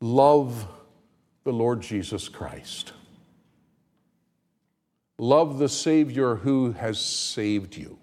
[0.00, 0.66] love
[1.44, 2.94] the Lord Jesus Christ.
[5.22, 7.96] Love the Savior who has saved you.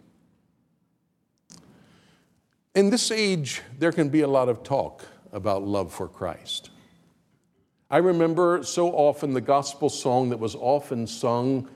[2.73, 6.69] In this age, there can be a lot of talk about love for Christ.
[7.91, 11.67] I remember so often the gospel song that was often sung,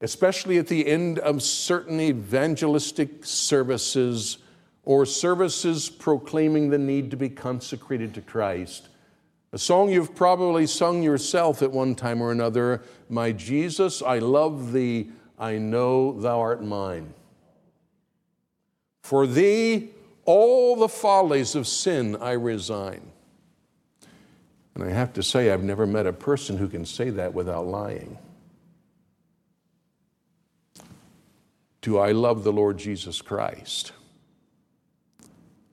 [0.00, 4.38] especially at the end of certain evangelistic services
[4.84, 8.90] or services proclaiming the need to be consecrated to Christ.
[9.52, 14.72] A song you've probably sung yourself at one time or another My Jesus, I love
[14.72, 17.12] thee, I know thou art mine.
[19.02, 19.90] For thee,
[20.24, 23.10] all the follies of sin I resign.
[24.74, 27.66] And I have to say, I've never met a person who can say that without
[27.66, 28.16] lying.
[31.82, 33.92] Do I love the Lord Jesus Christ?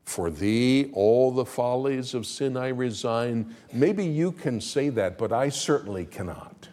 [0.09, 3.55] For thee, all the follies of sin I resign.
[3.71, 6.69] Maybe you can say that, but I certainly cannot.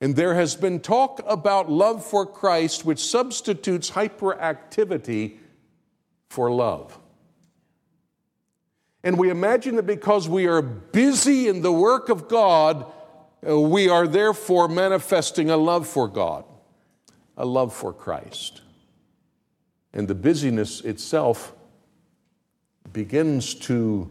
[0.00, 5.36] And there has been talk about love for Christ, which substitutes hyperactivity
[6.30, 6.98] for love.
[9.04, 12.90] And we imagine that because we are busy in the work of God,
[13.46, 16.46] uh, we are therefore manifesting a love for God,
[17.36, 18.62] a love for Christ.
[19.92, 21.52] And the busyness itself
[22.92, 24.10] begins to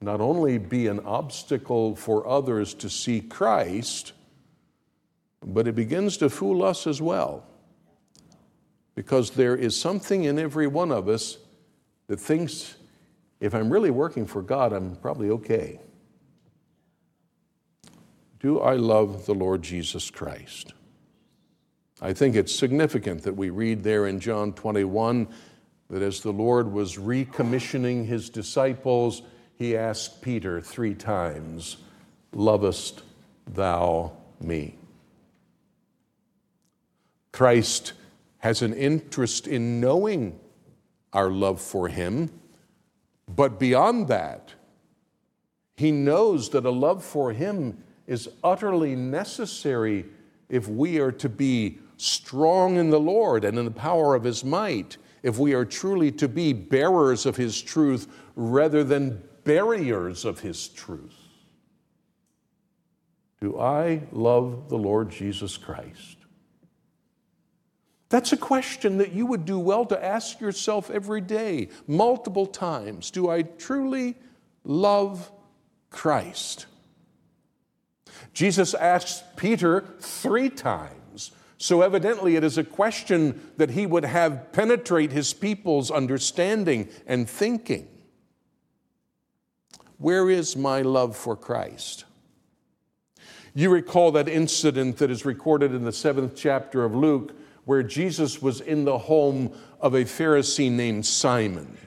[0.00, 4.12] not only be an obstacle for others to see Christ,
[5.44, 7.44] but it begins to fool us as well.
[8.94, 11.38] Because there is something in every one of us
[12.08, 12.74] that thinks
[13.40, 15.80] if I'm really working for God, I'm probably okay.
[18.38, 20.74] Do I love the Lord Jesus Christ?
[22.02, 25.28] I think it's significant that we read there in John 21
[25.88, 29.22] that as the Lord was recommissioning his disciples,
[29.56, 31.76] he asked Peter three times,
[32.32, 33.02] Lovest
[33.46, 34.74] thou me?
[37.30, 37.92] Christ
[38.38, 40.40] has an interest in knowing
[41.12, 42.30] our love for Him,
[43.28, 44.54] but beyond that,
[45.76, 50.06] He knows that a love for Him is utterly necessary
[50.48, 54.44] if we are to be strong in the Lord and in the power of His
[54.44, 60.40] might, if we are truly to be bearers of His truth rather than barriers of
[60.40, 61.14] His truth.
[63.40, 66.16] Do I love the Lord Jesus Christ?
[68.08, 73.10] That's a question that you would do well to ask yourself every day, multiple times.
[73.10, 74.16] Do I truly
[74.64, 75.32] love
[75.90, 76.66] Christ?
[78.34, 81.01] Jesus asked Peter three times.
[81.62, 87.30] So, evidently, it is a question that he would have penetrate his people's understanding and
[87.30, 87.86] thinking.
[89.96, 92.04] Where is my love for Christ?
[93.54, 97.32] You recall that incident that is recorded in the seventh chapter of Luke
[97.64, 101.78] where Jesus was in the home of a Pharisee named Simon.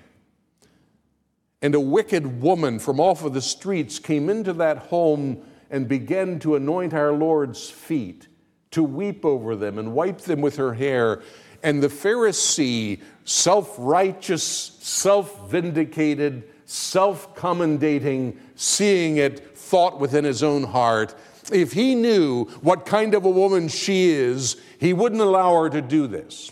[1.61, 6.39] And a wicked woman from off of the streets came into that home and began
[6.39, 8.29] to anoint our Lord's feet,
[8.75, 11.21] to weep over them and wipe them with her hair.
[11.63, 20.63] And the Pharisee, self righteous, self vindicated, self commendating, seeing it, thought within his own
[20.63, 21.15] heart,
[21.53, 25.81] if he knew what kind of a woman she is, he wouldn't allow her to
[25.81, 26.51] do this.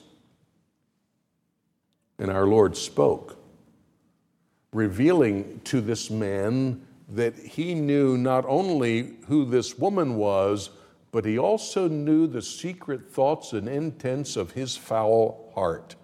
[2.17, 3.37] And our Lord spoke,
[4.71, 10.69] revealing to this man that he knew not only who this woman was,
[11.13, 15.95] but he also knew the secret thoughts and intents of his foul heart.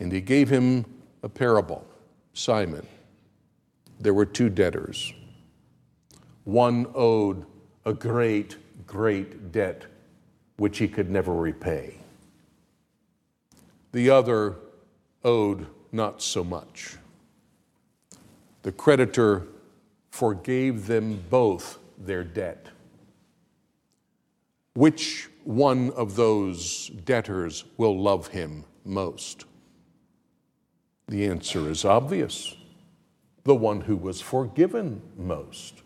[0.00, 0.86] And he gave him
[1.22, 1.86] a parable
[2.32, 2.86] Simon.
[4.00, 5.12] There were two debtors.
[6.44, 7.44] One owed
[7.84, 9.84] a great, great debt
[10.56, 11.98] which he could never repay.
[13.92, 14.56] The other
[15.22, 16.96] owed not so much.
[18.62, 19.48] The creditor
[20.10, 22.66] forgave them both their debt.
[24.74, 29.44] Which one of those debtors will love him most?
[31.08, 32.56] The answer is obvious
[33.44, 35.82] the one who was forgiven most.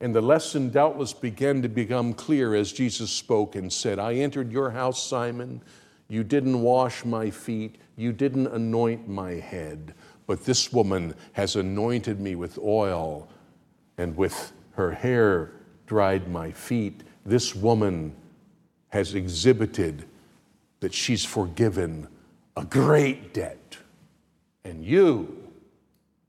[0.00, 4.52] And the lesson doubtless began to become clear as Jesus spoke and said, I entered
[4.52, 5.62] your house, Simon.
[6.08, 9.94] You didn't wash my feet, you didn't anoint my head,
[10.26, 13.28] but this woman has anointed me with oil,
[13.98, 15.50] and with her hair
[15.86, 17.02] dried my feet.
[17.26, 18.14] This woman
[18.90, 20.04] has exhibited
[20.78, 22.06] that she's forgiven
[22.56, 23.76] a great debt,
[24.64, 25.50] and you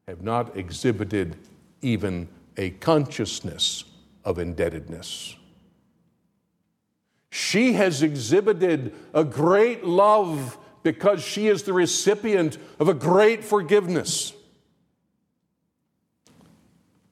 [0.08, 1.38] have not exhibited
[1.84, 2.28] even
[2.58, 3.84] a consciousness
[4.26, 5.36] of indebtedness.
[7.30, 14.34] She has exhibited a great love because she is the recipient of a great forgiveness.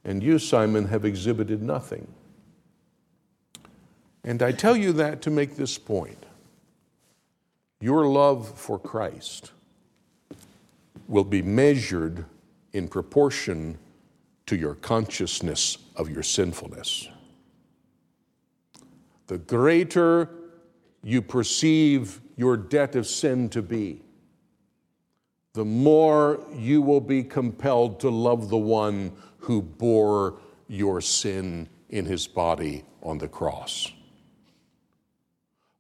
[0.08, 2.08] And you, Simon, have exhibited nothing.
[4.24, 6.26] And I tell you that to make this point.
[7.82, 9.52] Your love for Christ
[11.10, 12.26] will be measured
[12.72, 13.78] in proportion
[14.46, 17.10] to your consciousness of your sinfulness.
[19.28, 20.30] The greater
[21.04, 24.02] you perceive your debt of sin to be,
[25.54, 32.06] the more you will be compelled to love the one who bore your sin in
[32.06, 33.92] his body on the cross.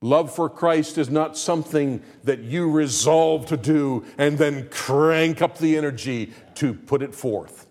[0.01, 5.57] Love for Christ is not something that you resolve to do and then crank up
[5.57, 7.67] the energy to put it forth.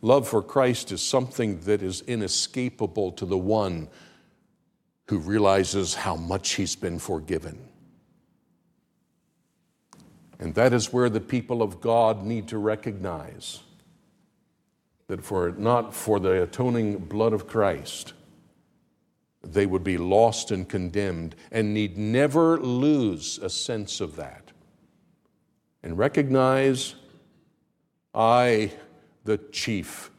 [0.00, 3.88] Love for Christ is something that is inescapable to the one
[5.08, 7.68] who realizes how much he's been forgiven.
[10.38, 13.60] And that is where the people of God need to recognize
[15.06, 18.14] that for not for the atoning blood of Christ,
[19.42, 24.52] they would be lost and condemned and need never lose a sense of that.
[25.82, 26.94] And recognize
[28.14, 28.72] I,
[29.24, 30.10] the chief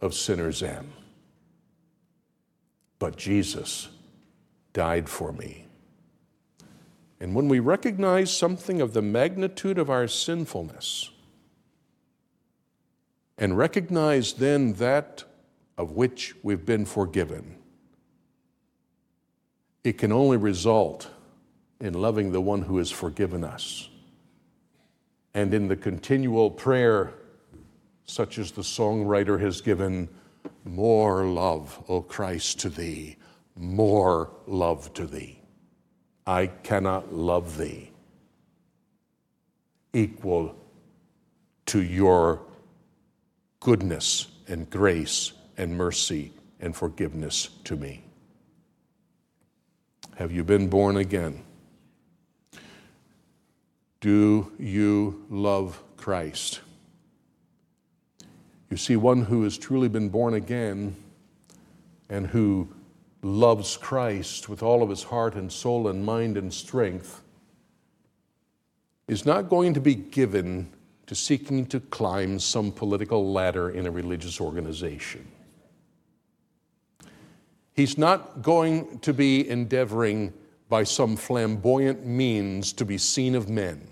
[0.00, 0.92] of sinners, am.
[2.98, 3.88] But Jesus
[4.72, 5.64] died for me.
[7.20, 11.10] And when we recognize something of the magnitude of our sinfulness,
[13.38, 15.24] and recognize then that
[15.76, 17.56] of which we've been forgiven,
[19.84, 21.08] it can only result
[21.80, 23.88] in loving the one who has forgiven us.
[25.34, 27.14] And in the continual prayer,
[28.04, 30.08] such as the songwriter has given,
[30.64, 33.16] more love, O Christ, to thee
[33.58, 35.40] more love to thee.
[36.26, 37.90] I cannot love thee
[39.92, 40.54] equal
[41.66, 42.42] to your
[43.68, 48.02] goodness and grace and mercy and forgiveness to me.
[50.16, 51.44] Have you been born again?
[54.00, 56.60] Do you love Christ?
[58.70, 60.96] You see, one who has truly been born again
[62.08, 62.74] and who
[63.20, 67.20] loves Christ with all of his heart and soul and mind and strength
[69.08, 70.72] is not going to be given
[71.08, 75.26] to seeking to climb some political ladder in a religious organization.
[77.72, 80.34] He's not going to be endeavoring
[80.68, 83.88] by some flamboyant means to be seen of men.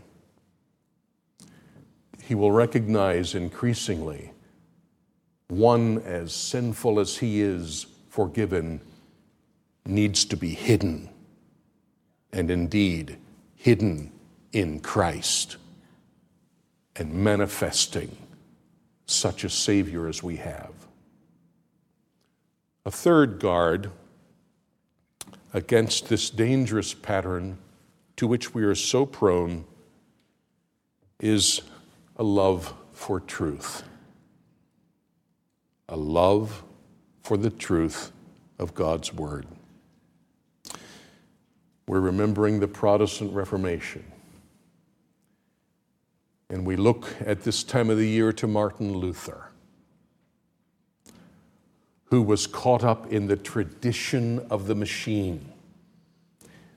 [2.22, 4.32] He will recognize increasingly
[5.48, 8.80] one as sinful as he is forgiven
[9.86, 11.08] needs to be hidden,
[12.32, 13.16] and indeed
[13.54, 14.12] hidden
[14.52, 15.56] in Christ,
[16.98, 18.16] and manifesting
[19.06, 20.72] such a Savior as we have.
[22.84, 23.90] A third guard
[25.52, 27.58] against this dangerous pattern
[28.16, 29.64] to which we are so prone
[31.20, 31.62] is
[32.16, 33.82] a love for truth.
[35.88, 36.62] A love
[37.22, 38.12] for the truth
[38.58, 39.46] of God's Word.
[41.86, 44.04] We're remembering the Protestant Reformation.
[46.48, 49.50] And we look at this time of the year to Martin Luther,
[52.04, 55.52] who was caught up in the tradition of the machine,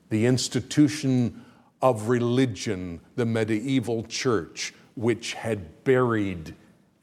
[0.08, 1.44] the institution
[1.80, 6.54] of religion, the medieval church, which had buried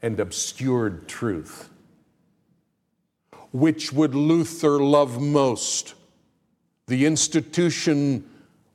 [0.02, 1.70] and obscured truth.
[3.50, 5.94] Which would Luther love most?
[6.88, 8.28] the institution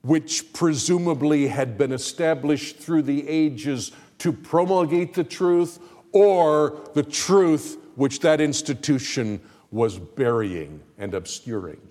[0.03, 5.79] which presumably had been established through the ages to promulgate the truth,
[6.11, 9.41] or the truth which that institution
[9.71, 11.81] was burying and obscuring.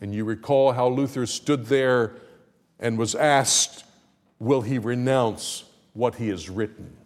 [0.00, 2.14] And you recall how Luther stood there
[2.80, 3.84] and was asked,
[4.38, 6.96] Will he renounce what he has written?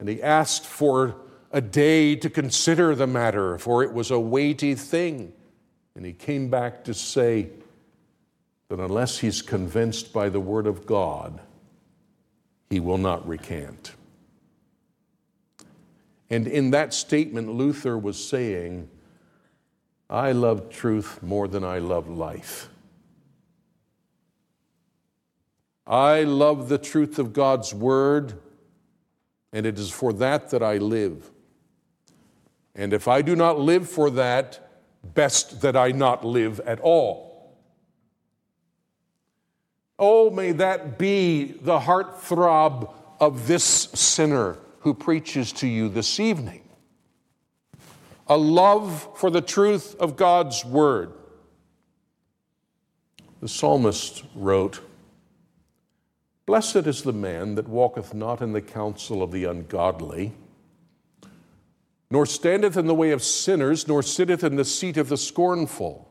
[0.00, 1.16] And he asked for
[1.52, 5.32] a day to consider the matter, for it was a weighty thing.
[5.96, 7.50] And he came back to say
[8.68, 11.40] that unless he's convinced by the Word of God,
[12.70, 13.92] he will not recant.
[16.30, 18.88] And in that statement, Luther was saying,
[20.10, 22.68] I love truth more than I love life.
[25.86, 28.40] I love the truth of God's word,
[29.52, 31.30] and it is for that that I live.
[32.74, 34.63] And if I do not live for that,
[35.12, 37.34] best that I not live at all.
[39.98, 46.62] Oh, may that be the heartthrob of this sinner who preaches to you this evening.
[48.26, 51.12] A love for the truth of God's word.
[53.40, 54.80] The psalmist wrote,
[56.46, 60.32] Blessed is the man that walketh not in the counsel of the ungodly
[62.14, 66.08] nor standeth in the way of sinners, nor sitteth in the seat of the scornful.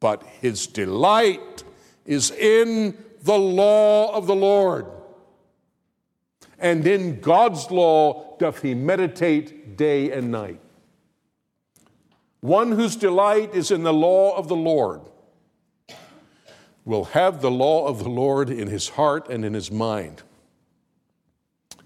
[0.00, 1.64] But his delight
[2.06, 4.86] is in the law of the Lord.
[6.58, 10.60] And in God's law doth he meditate day and night.
[12.40, 15.02] One whose delight is in the law of the Lord
[16.86, 20.22] will have the law of the Lord in his heart and in his mind.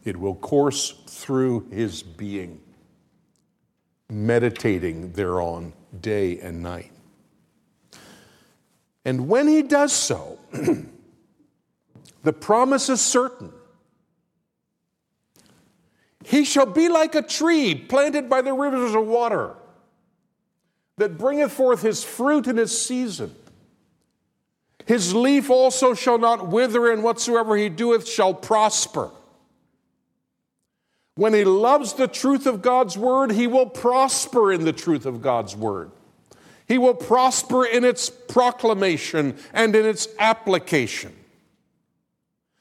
[0.04, 2.60] It will course through his being
[4.10, 6.92] meditating thereon day and night.
[9.04, 10.38] And when he does so,
[12.22, 13.52] the promise is certain.
[16.24, 19.54] He shall be like a tree planted by the rivers of water
[20.98, 23.34] that bringeth forth his fruit in his season.
[24.86, 29.10] His leaf also shall not wither, and whatsoever he doeth shall prosper.
[31.16, 35.20] When he loves the truth of God's word, he will prosper in the truth of
[35.20, 35.90] God's word.
[36.66, 41.12] He will prosper in its proclamation and in its application.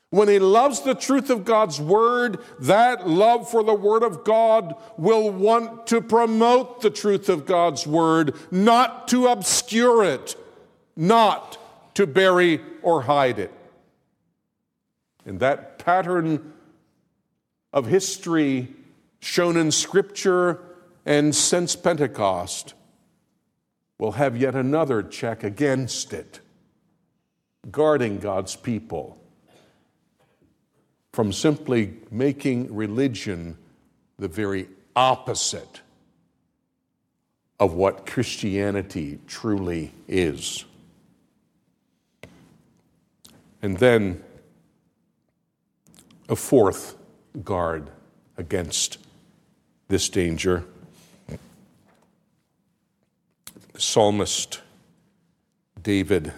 [0.09, 4.73] When he loves the truth of God's word, that love for the word of God
[4.97, 10.35] will want to promote the truth of God's word, not to obscure it,
[10.95, 11.59] not
[11.93, 13.51] to bury or hide it.
[15.25, 16.53] And that pattern
[17.71, 18.67] of history
[19.19, 20.59] shown in Scripture
[21.05, 22.73] and since Pentecost
[23.97, 26.39] will have yet another check against it,
[27.69, 29.17] guarding God's people
[31.11, 33.57] from simply making religion
[34.17, 35.81] the very opposite
[37.59, 40.63] of what Christianity truly is.
[43.61, 44.23] And then
[46.29, 46.95] a fourth
[47.43, 47.89] guard
[48.37, 48.97] against
[49.87, 50.63] this danger.
[53.73, 54.61] The psalmist
[55.81, 56.33] David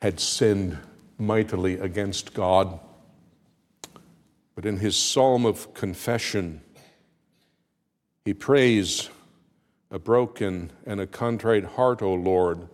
[0.00, 0.78] had sinned
[1.18, 2.80] mightily against God,
[4.54, 6.60] but in his psalm of confession,
[8.24, 9.08] he prays,
[9.90, 12.68] A broken and a contrite heart, O Lord,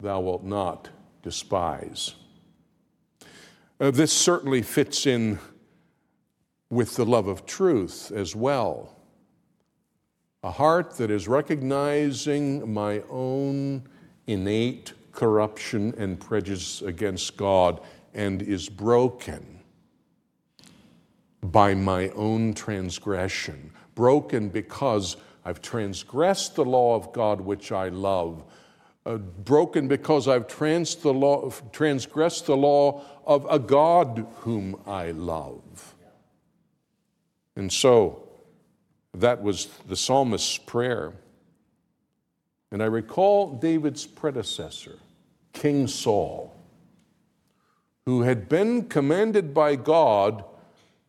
[0.00, 0.90] thou wilt not
[1.22, 2.14] despise.
[3.80, 5.38] Uh, this certainly fits in
[6.70, 8.96] with the love of truth as well.
[10.42, 13.82] A heart that is recognizing my own
[14.26, 17.80] innate corruption and prejudice against God
[18.12, 19.60] and is broken
[21.42, 23.70] by my own transgression.
[23.94, 28.44] Broken because I've transgressed the law of God which I love.
[29.06, 35.10] Uh, broken because I've trans the law, transgressed the law of a God whom I
[35.10, 35.93] love.
[37.56, 38.28] And so
[39.12, 41.12] that was the psalmist's prayer.
[42.72, 44.98] And I recall David's predecessor,
[45.52, 46.54] King Saul,
[48.06, 50.44] who had been commanded by God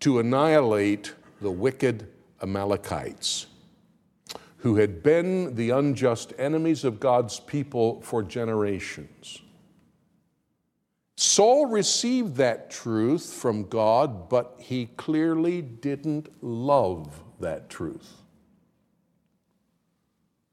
[0.01, 2.07] to annihilate the wicked
[2.41, 3.47] Amalekites,
[4.57, 9.41] who had been the unjust enemies of God's people for generations.
[11.17, 18.21] Saul received that truth from God, but he clearly didn't love that truth.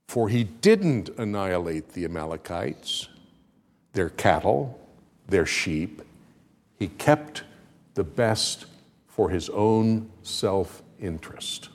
[0.06, 3.08] For he didn't annihilate the Amalekites,
[3.92, 4.78] their cattle,
[5.26, 6.02] their sheep.
[6.78, 7.42] He kept
[7.94, 8.66] the best
[9.08, 11.70] for his own self interest.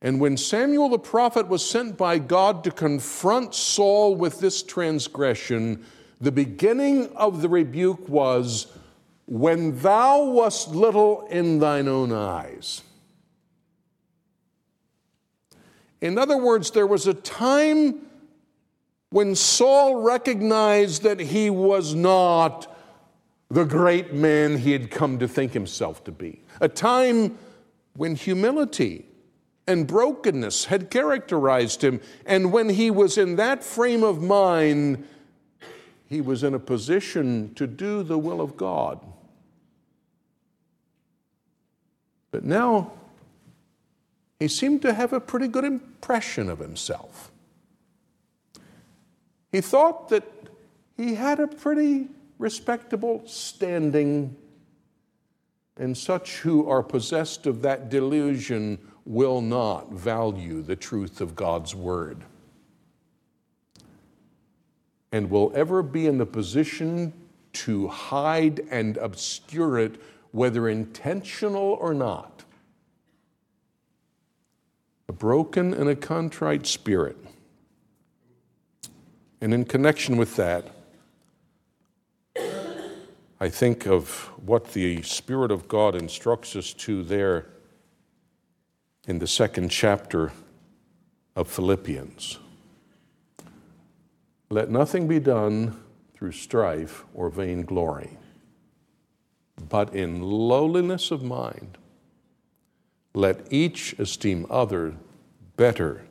[0.00, 5.84] And when Samuel the prophet was sent by God to confront Saul with this transgression,
[6.20, 8.66] the beginning of the rebuke was,
[9.26, 12.82] When thou wast little in thine own eyes.
[16.00, 18.06] In other words, there was a time
[19.10, 22.74] when Saul recognized that he was not
[23.50, 26.42] the great man he had come to think himself to be.
[26.60, 27.38] A time
[27.94, 29.06] when humility
[29.66, 35.06] and brokenness had characterized him, and when he was in that frame of mind
[36.08, 38.98] he was in a position to do the will of God.
[42.30, 42.92] But now
[44.40, 47.30] he seemed to have a pretty good impression of himself.
[49.52, 50.24] He thought that
[50.96, 54.34] he had a pretty respectable standing,
[55.76, 61.74] and such who are possessed of that delusion will not value the truth of God's
[61.74, 62.24] word
[65.12, 67.12] and will ever be in the position
[67.52, 70.00] to hide and obscure it,
[70.32, 72.44] whether intentional or not.
[75.08, 77.16] A broken and a contrite spirit.
[79.40, 80.74] And in connection with that,
[83.40, 87.46] I think of what the Spirit of God instructs us to there
[89.06, 90.32] in the second chapter
[91.36, 92.38] of Philippians.
[94.50, 95.82] Let nothing be done
[96.14, 98.16] through strife or vainglory,
[99.68, 101.78] but in lowliness of mind,
[103.14, 104.94] let each esteem other
[105.56, 106.04] better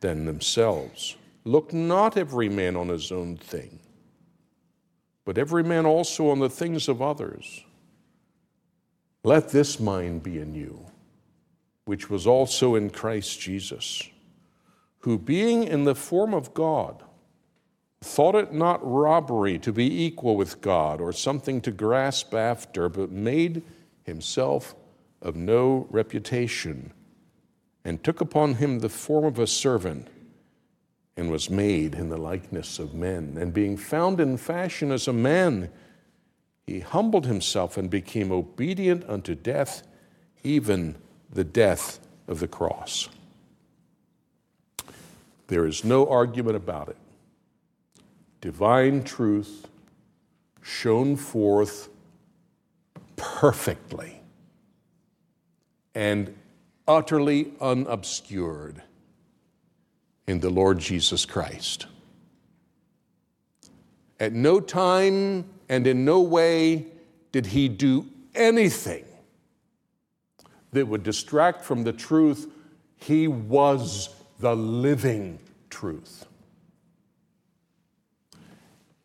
[0.00, 1.16] than themselves.
[1.44, 3.80] Look not every man on his own thing,
[5.24, 7.64] but every man also on the things of others.
[9.24, 10.86] Let this mind be in you
[11.88, 14.10] which was also in Christ Jesus,
[14.98, 17.02] who, being in the form of God,
[18.00, 23.10] thought it not robbery to be equal with God or something to grasp after, but
[23.10, 23.62] made
[24.04, 24.74] himself
[25.20, 26.92] of no reputation,
[27.84, 30.08] and took upon him the form of a servant,
[31.16, 33.36] and was made in the likeness of men.
[33.38, 35.68] And being found in fashion as a man,
[36.68, 39.82] he humbled himself and became obedient unto death,
[40.44, 40.94] even
[41.32, 43.08] the death of the cross.
[45.48, 46.96] There is no argument about it.
[48.40, 49.68] Divine truth
[50.62, 51.88] shown forth
[53.16, 54.20] perfectly
[55.94, 56.34] and
[56.86, 58.82] utterly unobscured
[60.26, 61.86] in the Lord Jesus Christ.
[64.20, 66.86] At no time and in no way
[67.32, 69.04] did he do anything
[70.72, 72.50] that would distract from the truth.
[72.96, 75.38] He was the living
[75.70, 76.27] truth.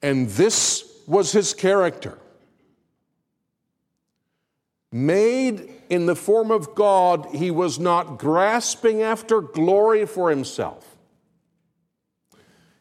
[0.03, 2.19] And this was his character.
[4.91, 10.97] Made in the form of God, he was not grasping after glory for himself.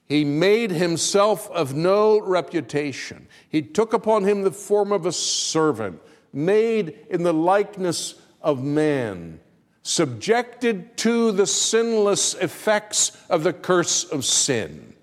[0.07, 3.29] He made himself of no reputation.
[3.49, 6.03] He took upon him the form of a servant,
[6.35, 9.41] made in the likeness of man,
[9.83, 14.95] subjected to the sinless effects of the curse of sin,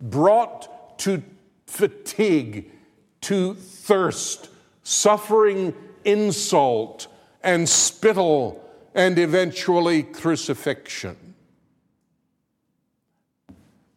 [0.00, 1.22] brought to
[1.66, 2.70] fatigue,
[3.22, 4.48] to thirst,
[4.82, 7.08] suffering insult
[7.42, 8.62] and spittle,
[8.94, 11.16] and eventually crucifixion.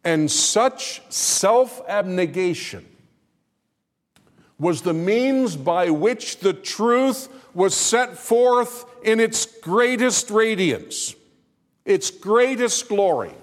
[0.03, 2.85] And such self abnegation
[4.57, 11.15] was the means by which the truth was set forth in its greatest radiance,
[11.85, 13.33] its greatest glory,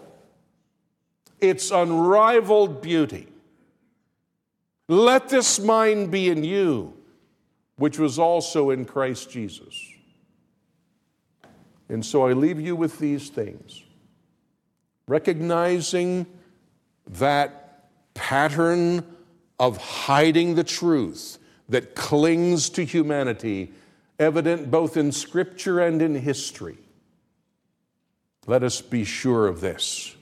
[1.41, 3.29] its unrivaled beauty.
[4.89, 6.95] Let this mind be in you,
[7.77, 9.75] which was also in Christ Jesus.
[11.89, 13.83] And so I leave you with these things,
[15.09, 16.27] recognizing
[17.09, 19.05] that pattern
[19.59, 23.73] of hiding the truth that clings to humanity
[24.19, 26.79] evident both in Scripture and in history.
[28.47, 30.15] Let us be sure of this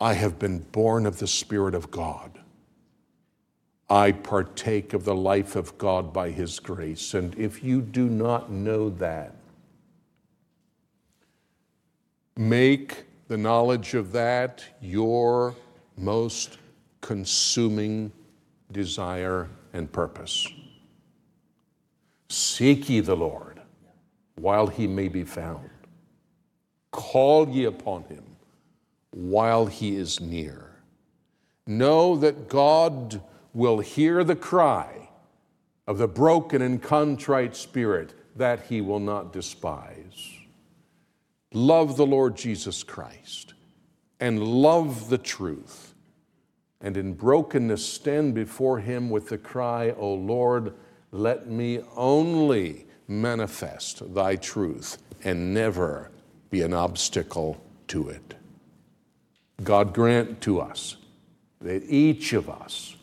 [0.00, 2.37] I have been born of the Spirit of God.
[3.90, 7.14] I partake of the life of God by His grace.
[7.14, 9.34] And if you do not know that,
[12.36, 15.54] make the knowledge of that your
[15.96, 16.58] most
[17.00, 18.12] consuming
[18.72, 20.46] desire and purpose.
[22.28, 23.60] Seek ye the Lord
[24.36, 25.70] while he may be found.
[26.90, 28.24] Call ye upon him
[29.10, 30.76] while he is near.
[31.66, 33.20] Know that God
[33.58, 35.08] will hear the cry
[35.88, 40.30] of the broken and contrite spirit that he will not despise.
[41.52, 43.54] Love the Lord Jesus Christ
[44.20, 45.92] and love the truth.
[46.80, 50.74] And in brokenness, stand before him with the cry, O Lord,
[51.10, 56.12] let me only manifest thy truth and never
[56.48, 58.34] be an obstacle to it.
[59.64, 60.96] God grant to us
[61.60, 62.94] that each of us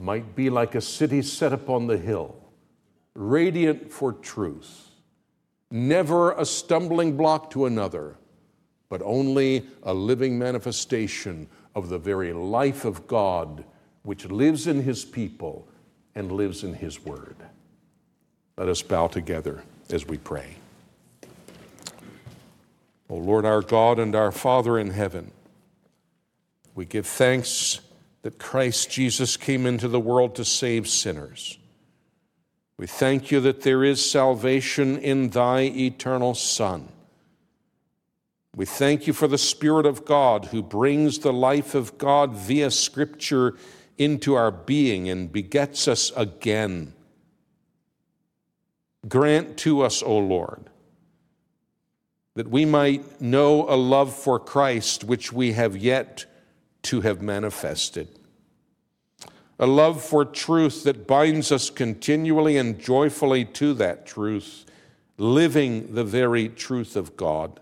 [0.00, 2.34] might be like a city set upon the hill,
[3.14, 4.88] radiant for truth,
[5.70, 8.16] never a stumbling block to another,
[8.88, 13.64] but only a living manifestation of the very life of God
[14.02, 15.68] which lives in His people
[16.14, 17.36] and lives in His Word.
[18.56, 20.56] Let us bow together as we pray.
[23.08, 25.30] O Lord our God and our Father in heaven,
[26.74, 27.80] we give thanks
[28.22, 31.58] that Christ Jesus came into the world to save sinners.
[32.76, 36.88] We thank you that there is salvation in thy eternal Son.
[38.54, 42.70] We thank you for the Spirit of God who brings the life of God via
[42.70, 43.56] Scripture
[43.96, 46.94] into our being and begets us again.
[49.06, 50.70] Grant to us, O Lord,
[52.34, 56.24] that we might know a love for Christ which we have yet
[56.82, 58.08] to have manifested.
[59.58, 64.64] A love for truth that binds us continually and joyfully to that truth,
[65.18, 67.60] living the very truth of God.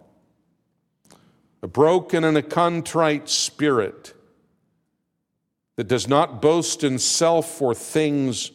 [1.61, 4.15] A broken and a contrite spirit
[5.75, 8.53] that does not boast in self or things,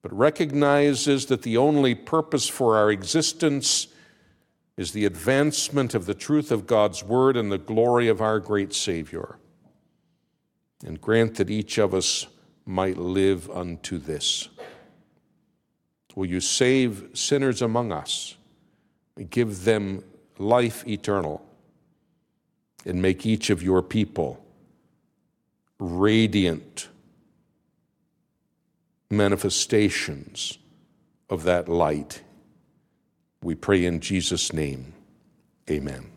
[0.00, 3.88] but recognizes that the only purpose for our existence
[4.76, 8.72] is the advancement of the truth of God's Word and the glory of our great
[8.72, 9.38] Savior
[10.84, 12.26] and grant that each of us
[12.66, 14.48] might live unto this.
[16.14, 18.36] Will you save sinners among us,
[19.30, 20.04] give them
[20.38, 21.44] life eternal,
[22.84, 24.44] and make each of your people
[25.78, 26.88] radiant
[29.10, 30.58] manifestations
[31.28, 32.22] of that light?
[33.42, 34.94] We pray in Jesus' name.
[35.68, 36.13] Amen.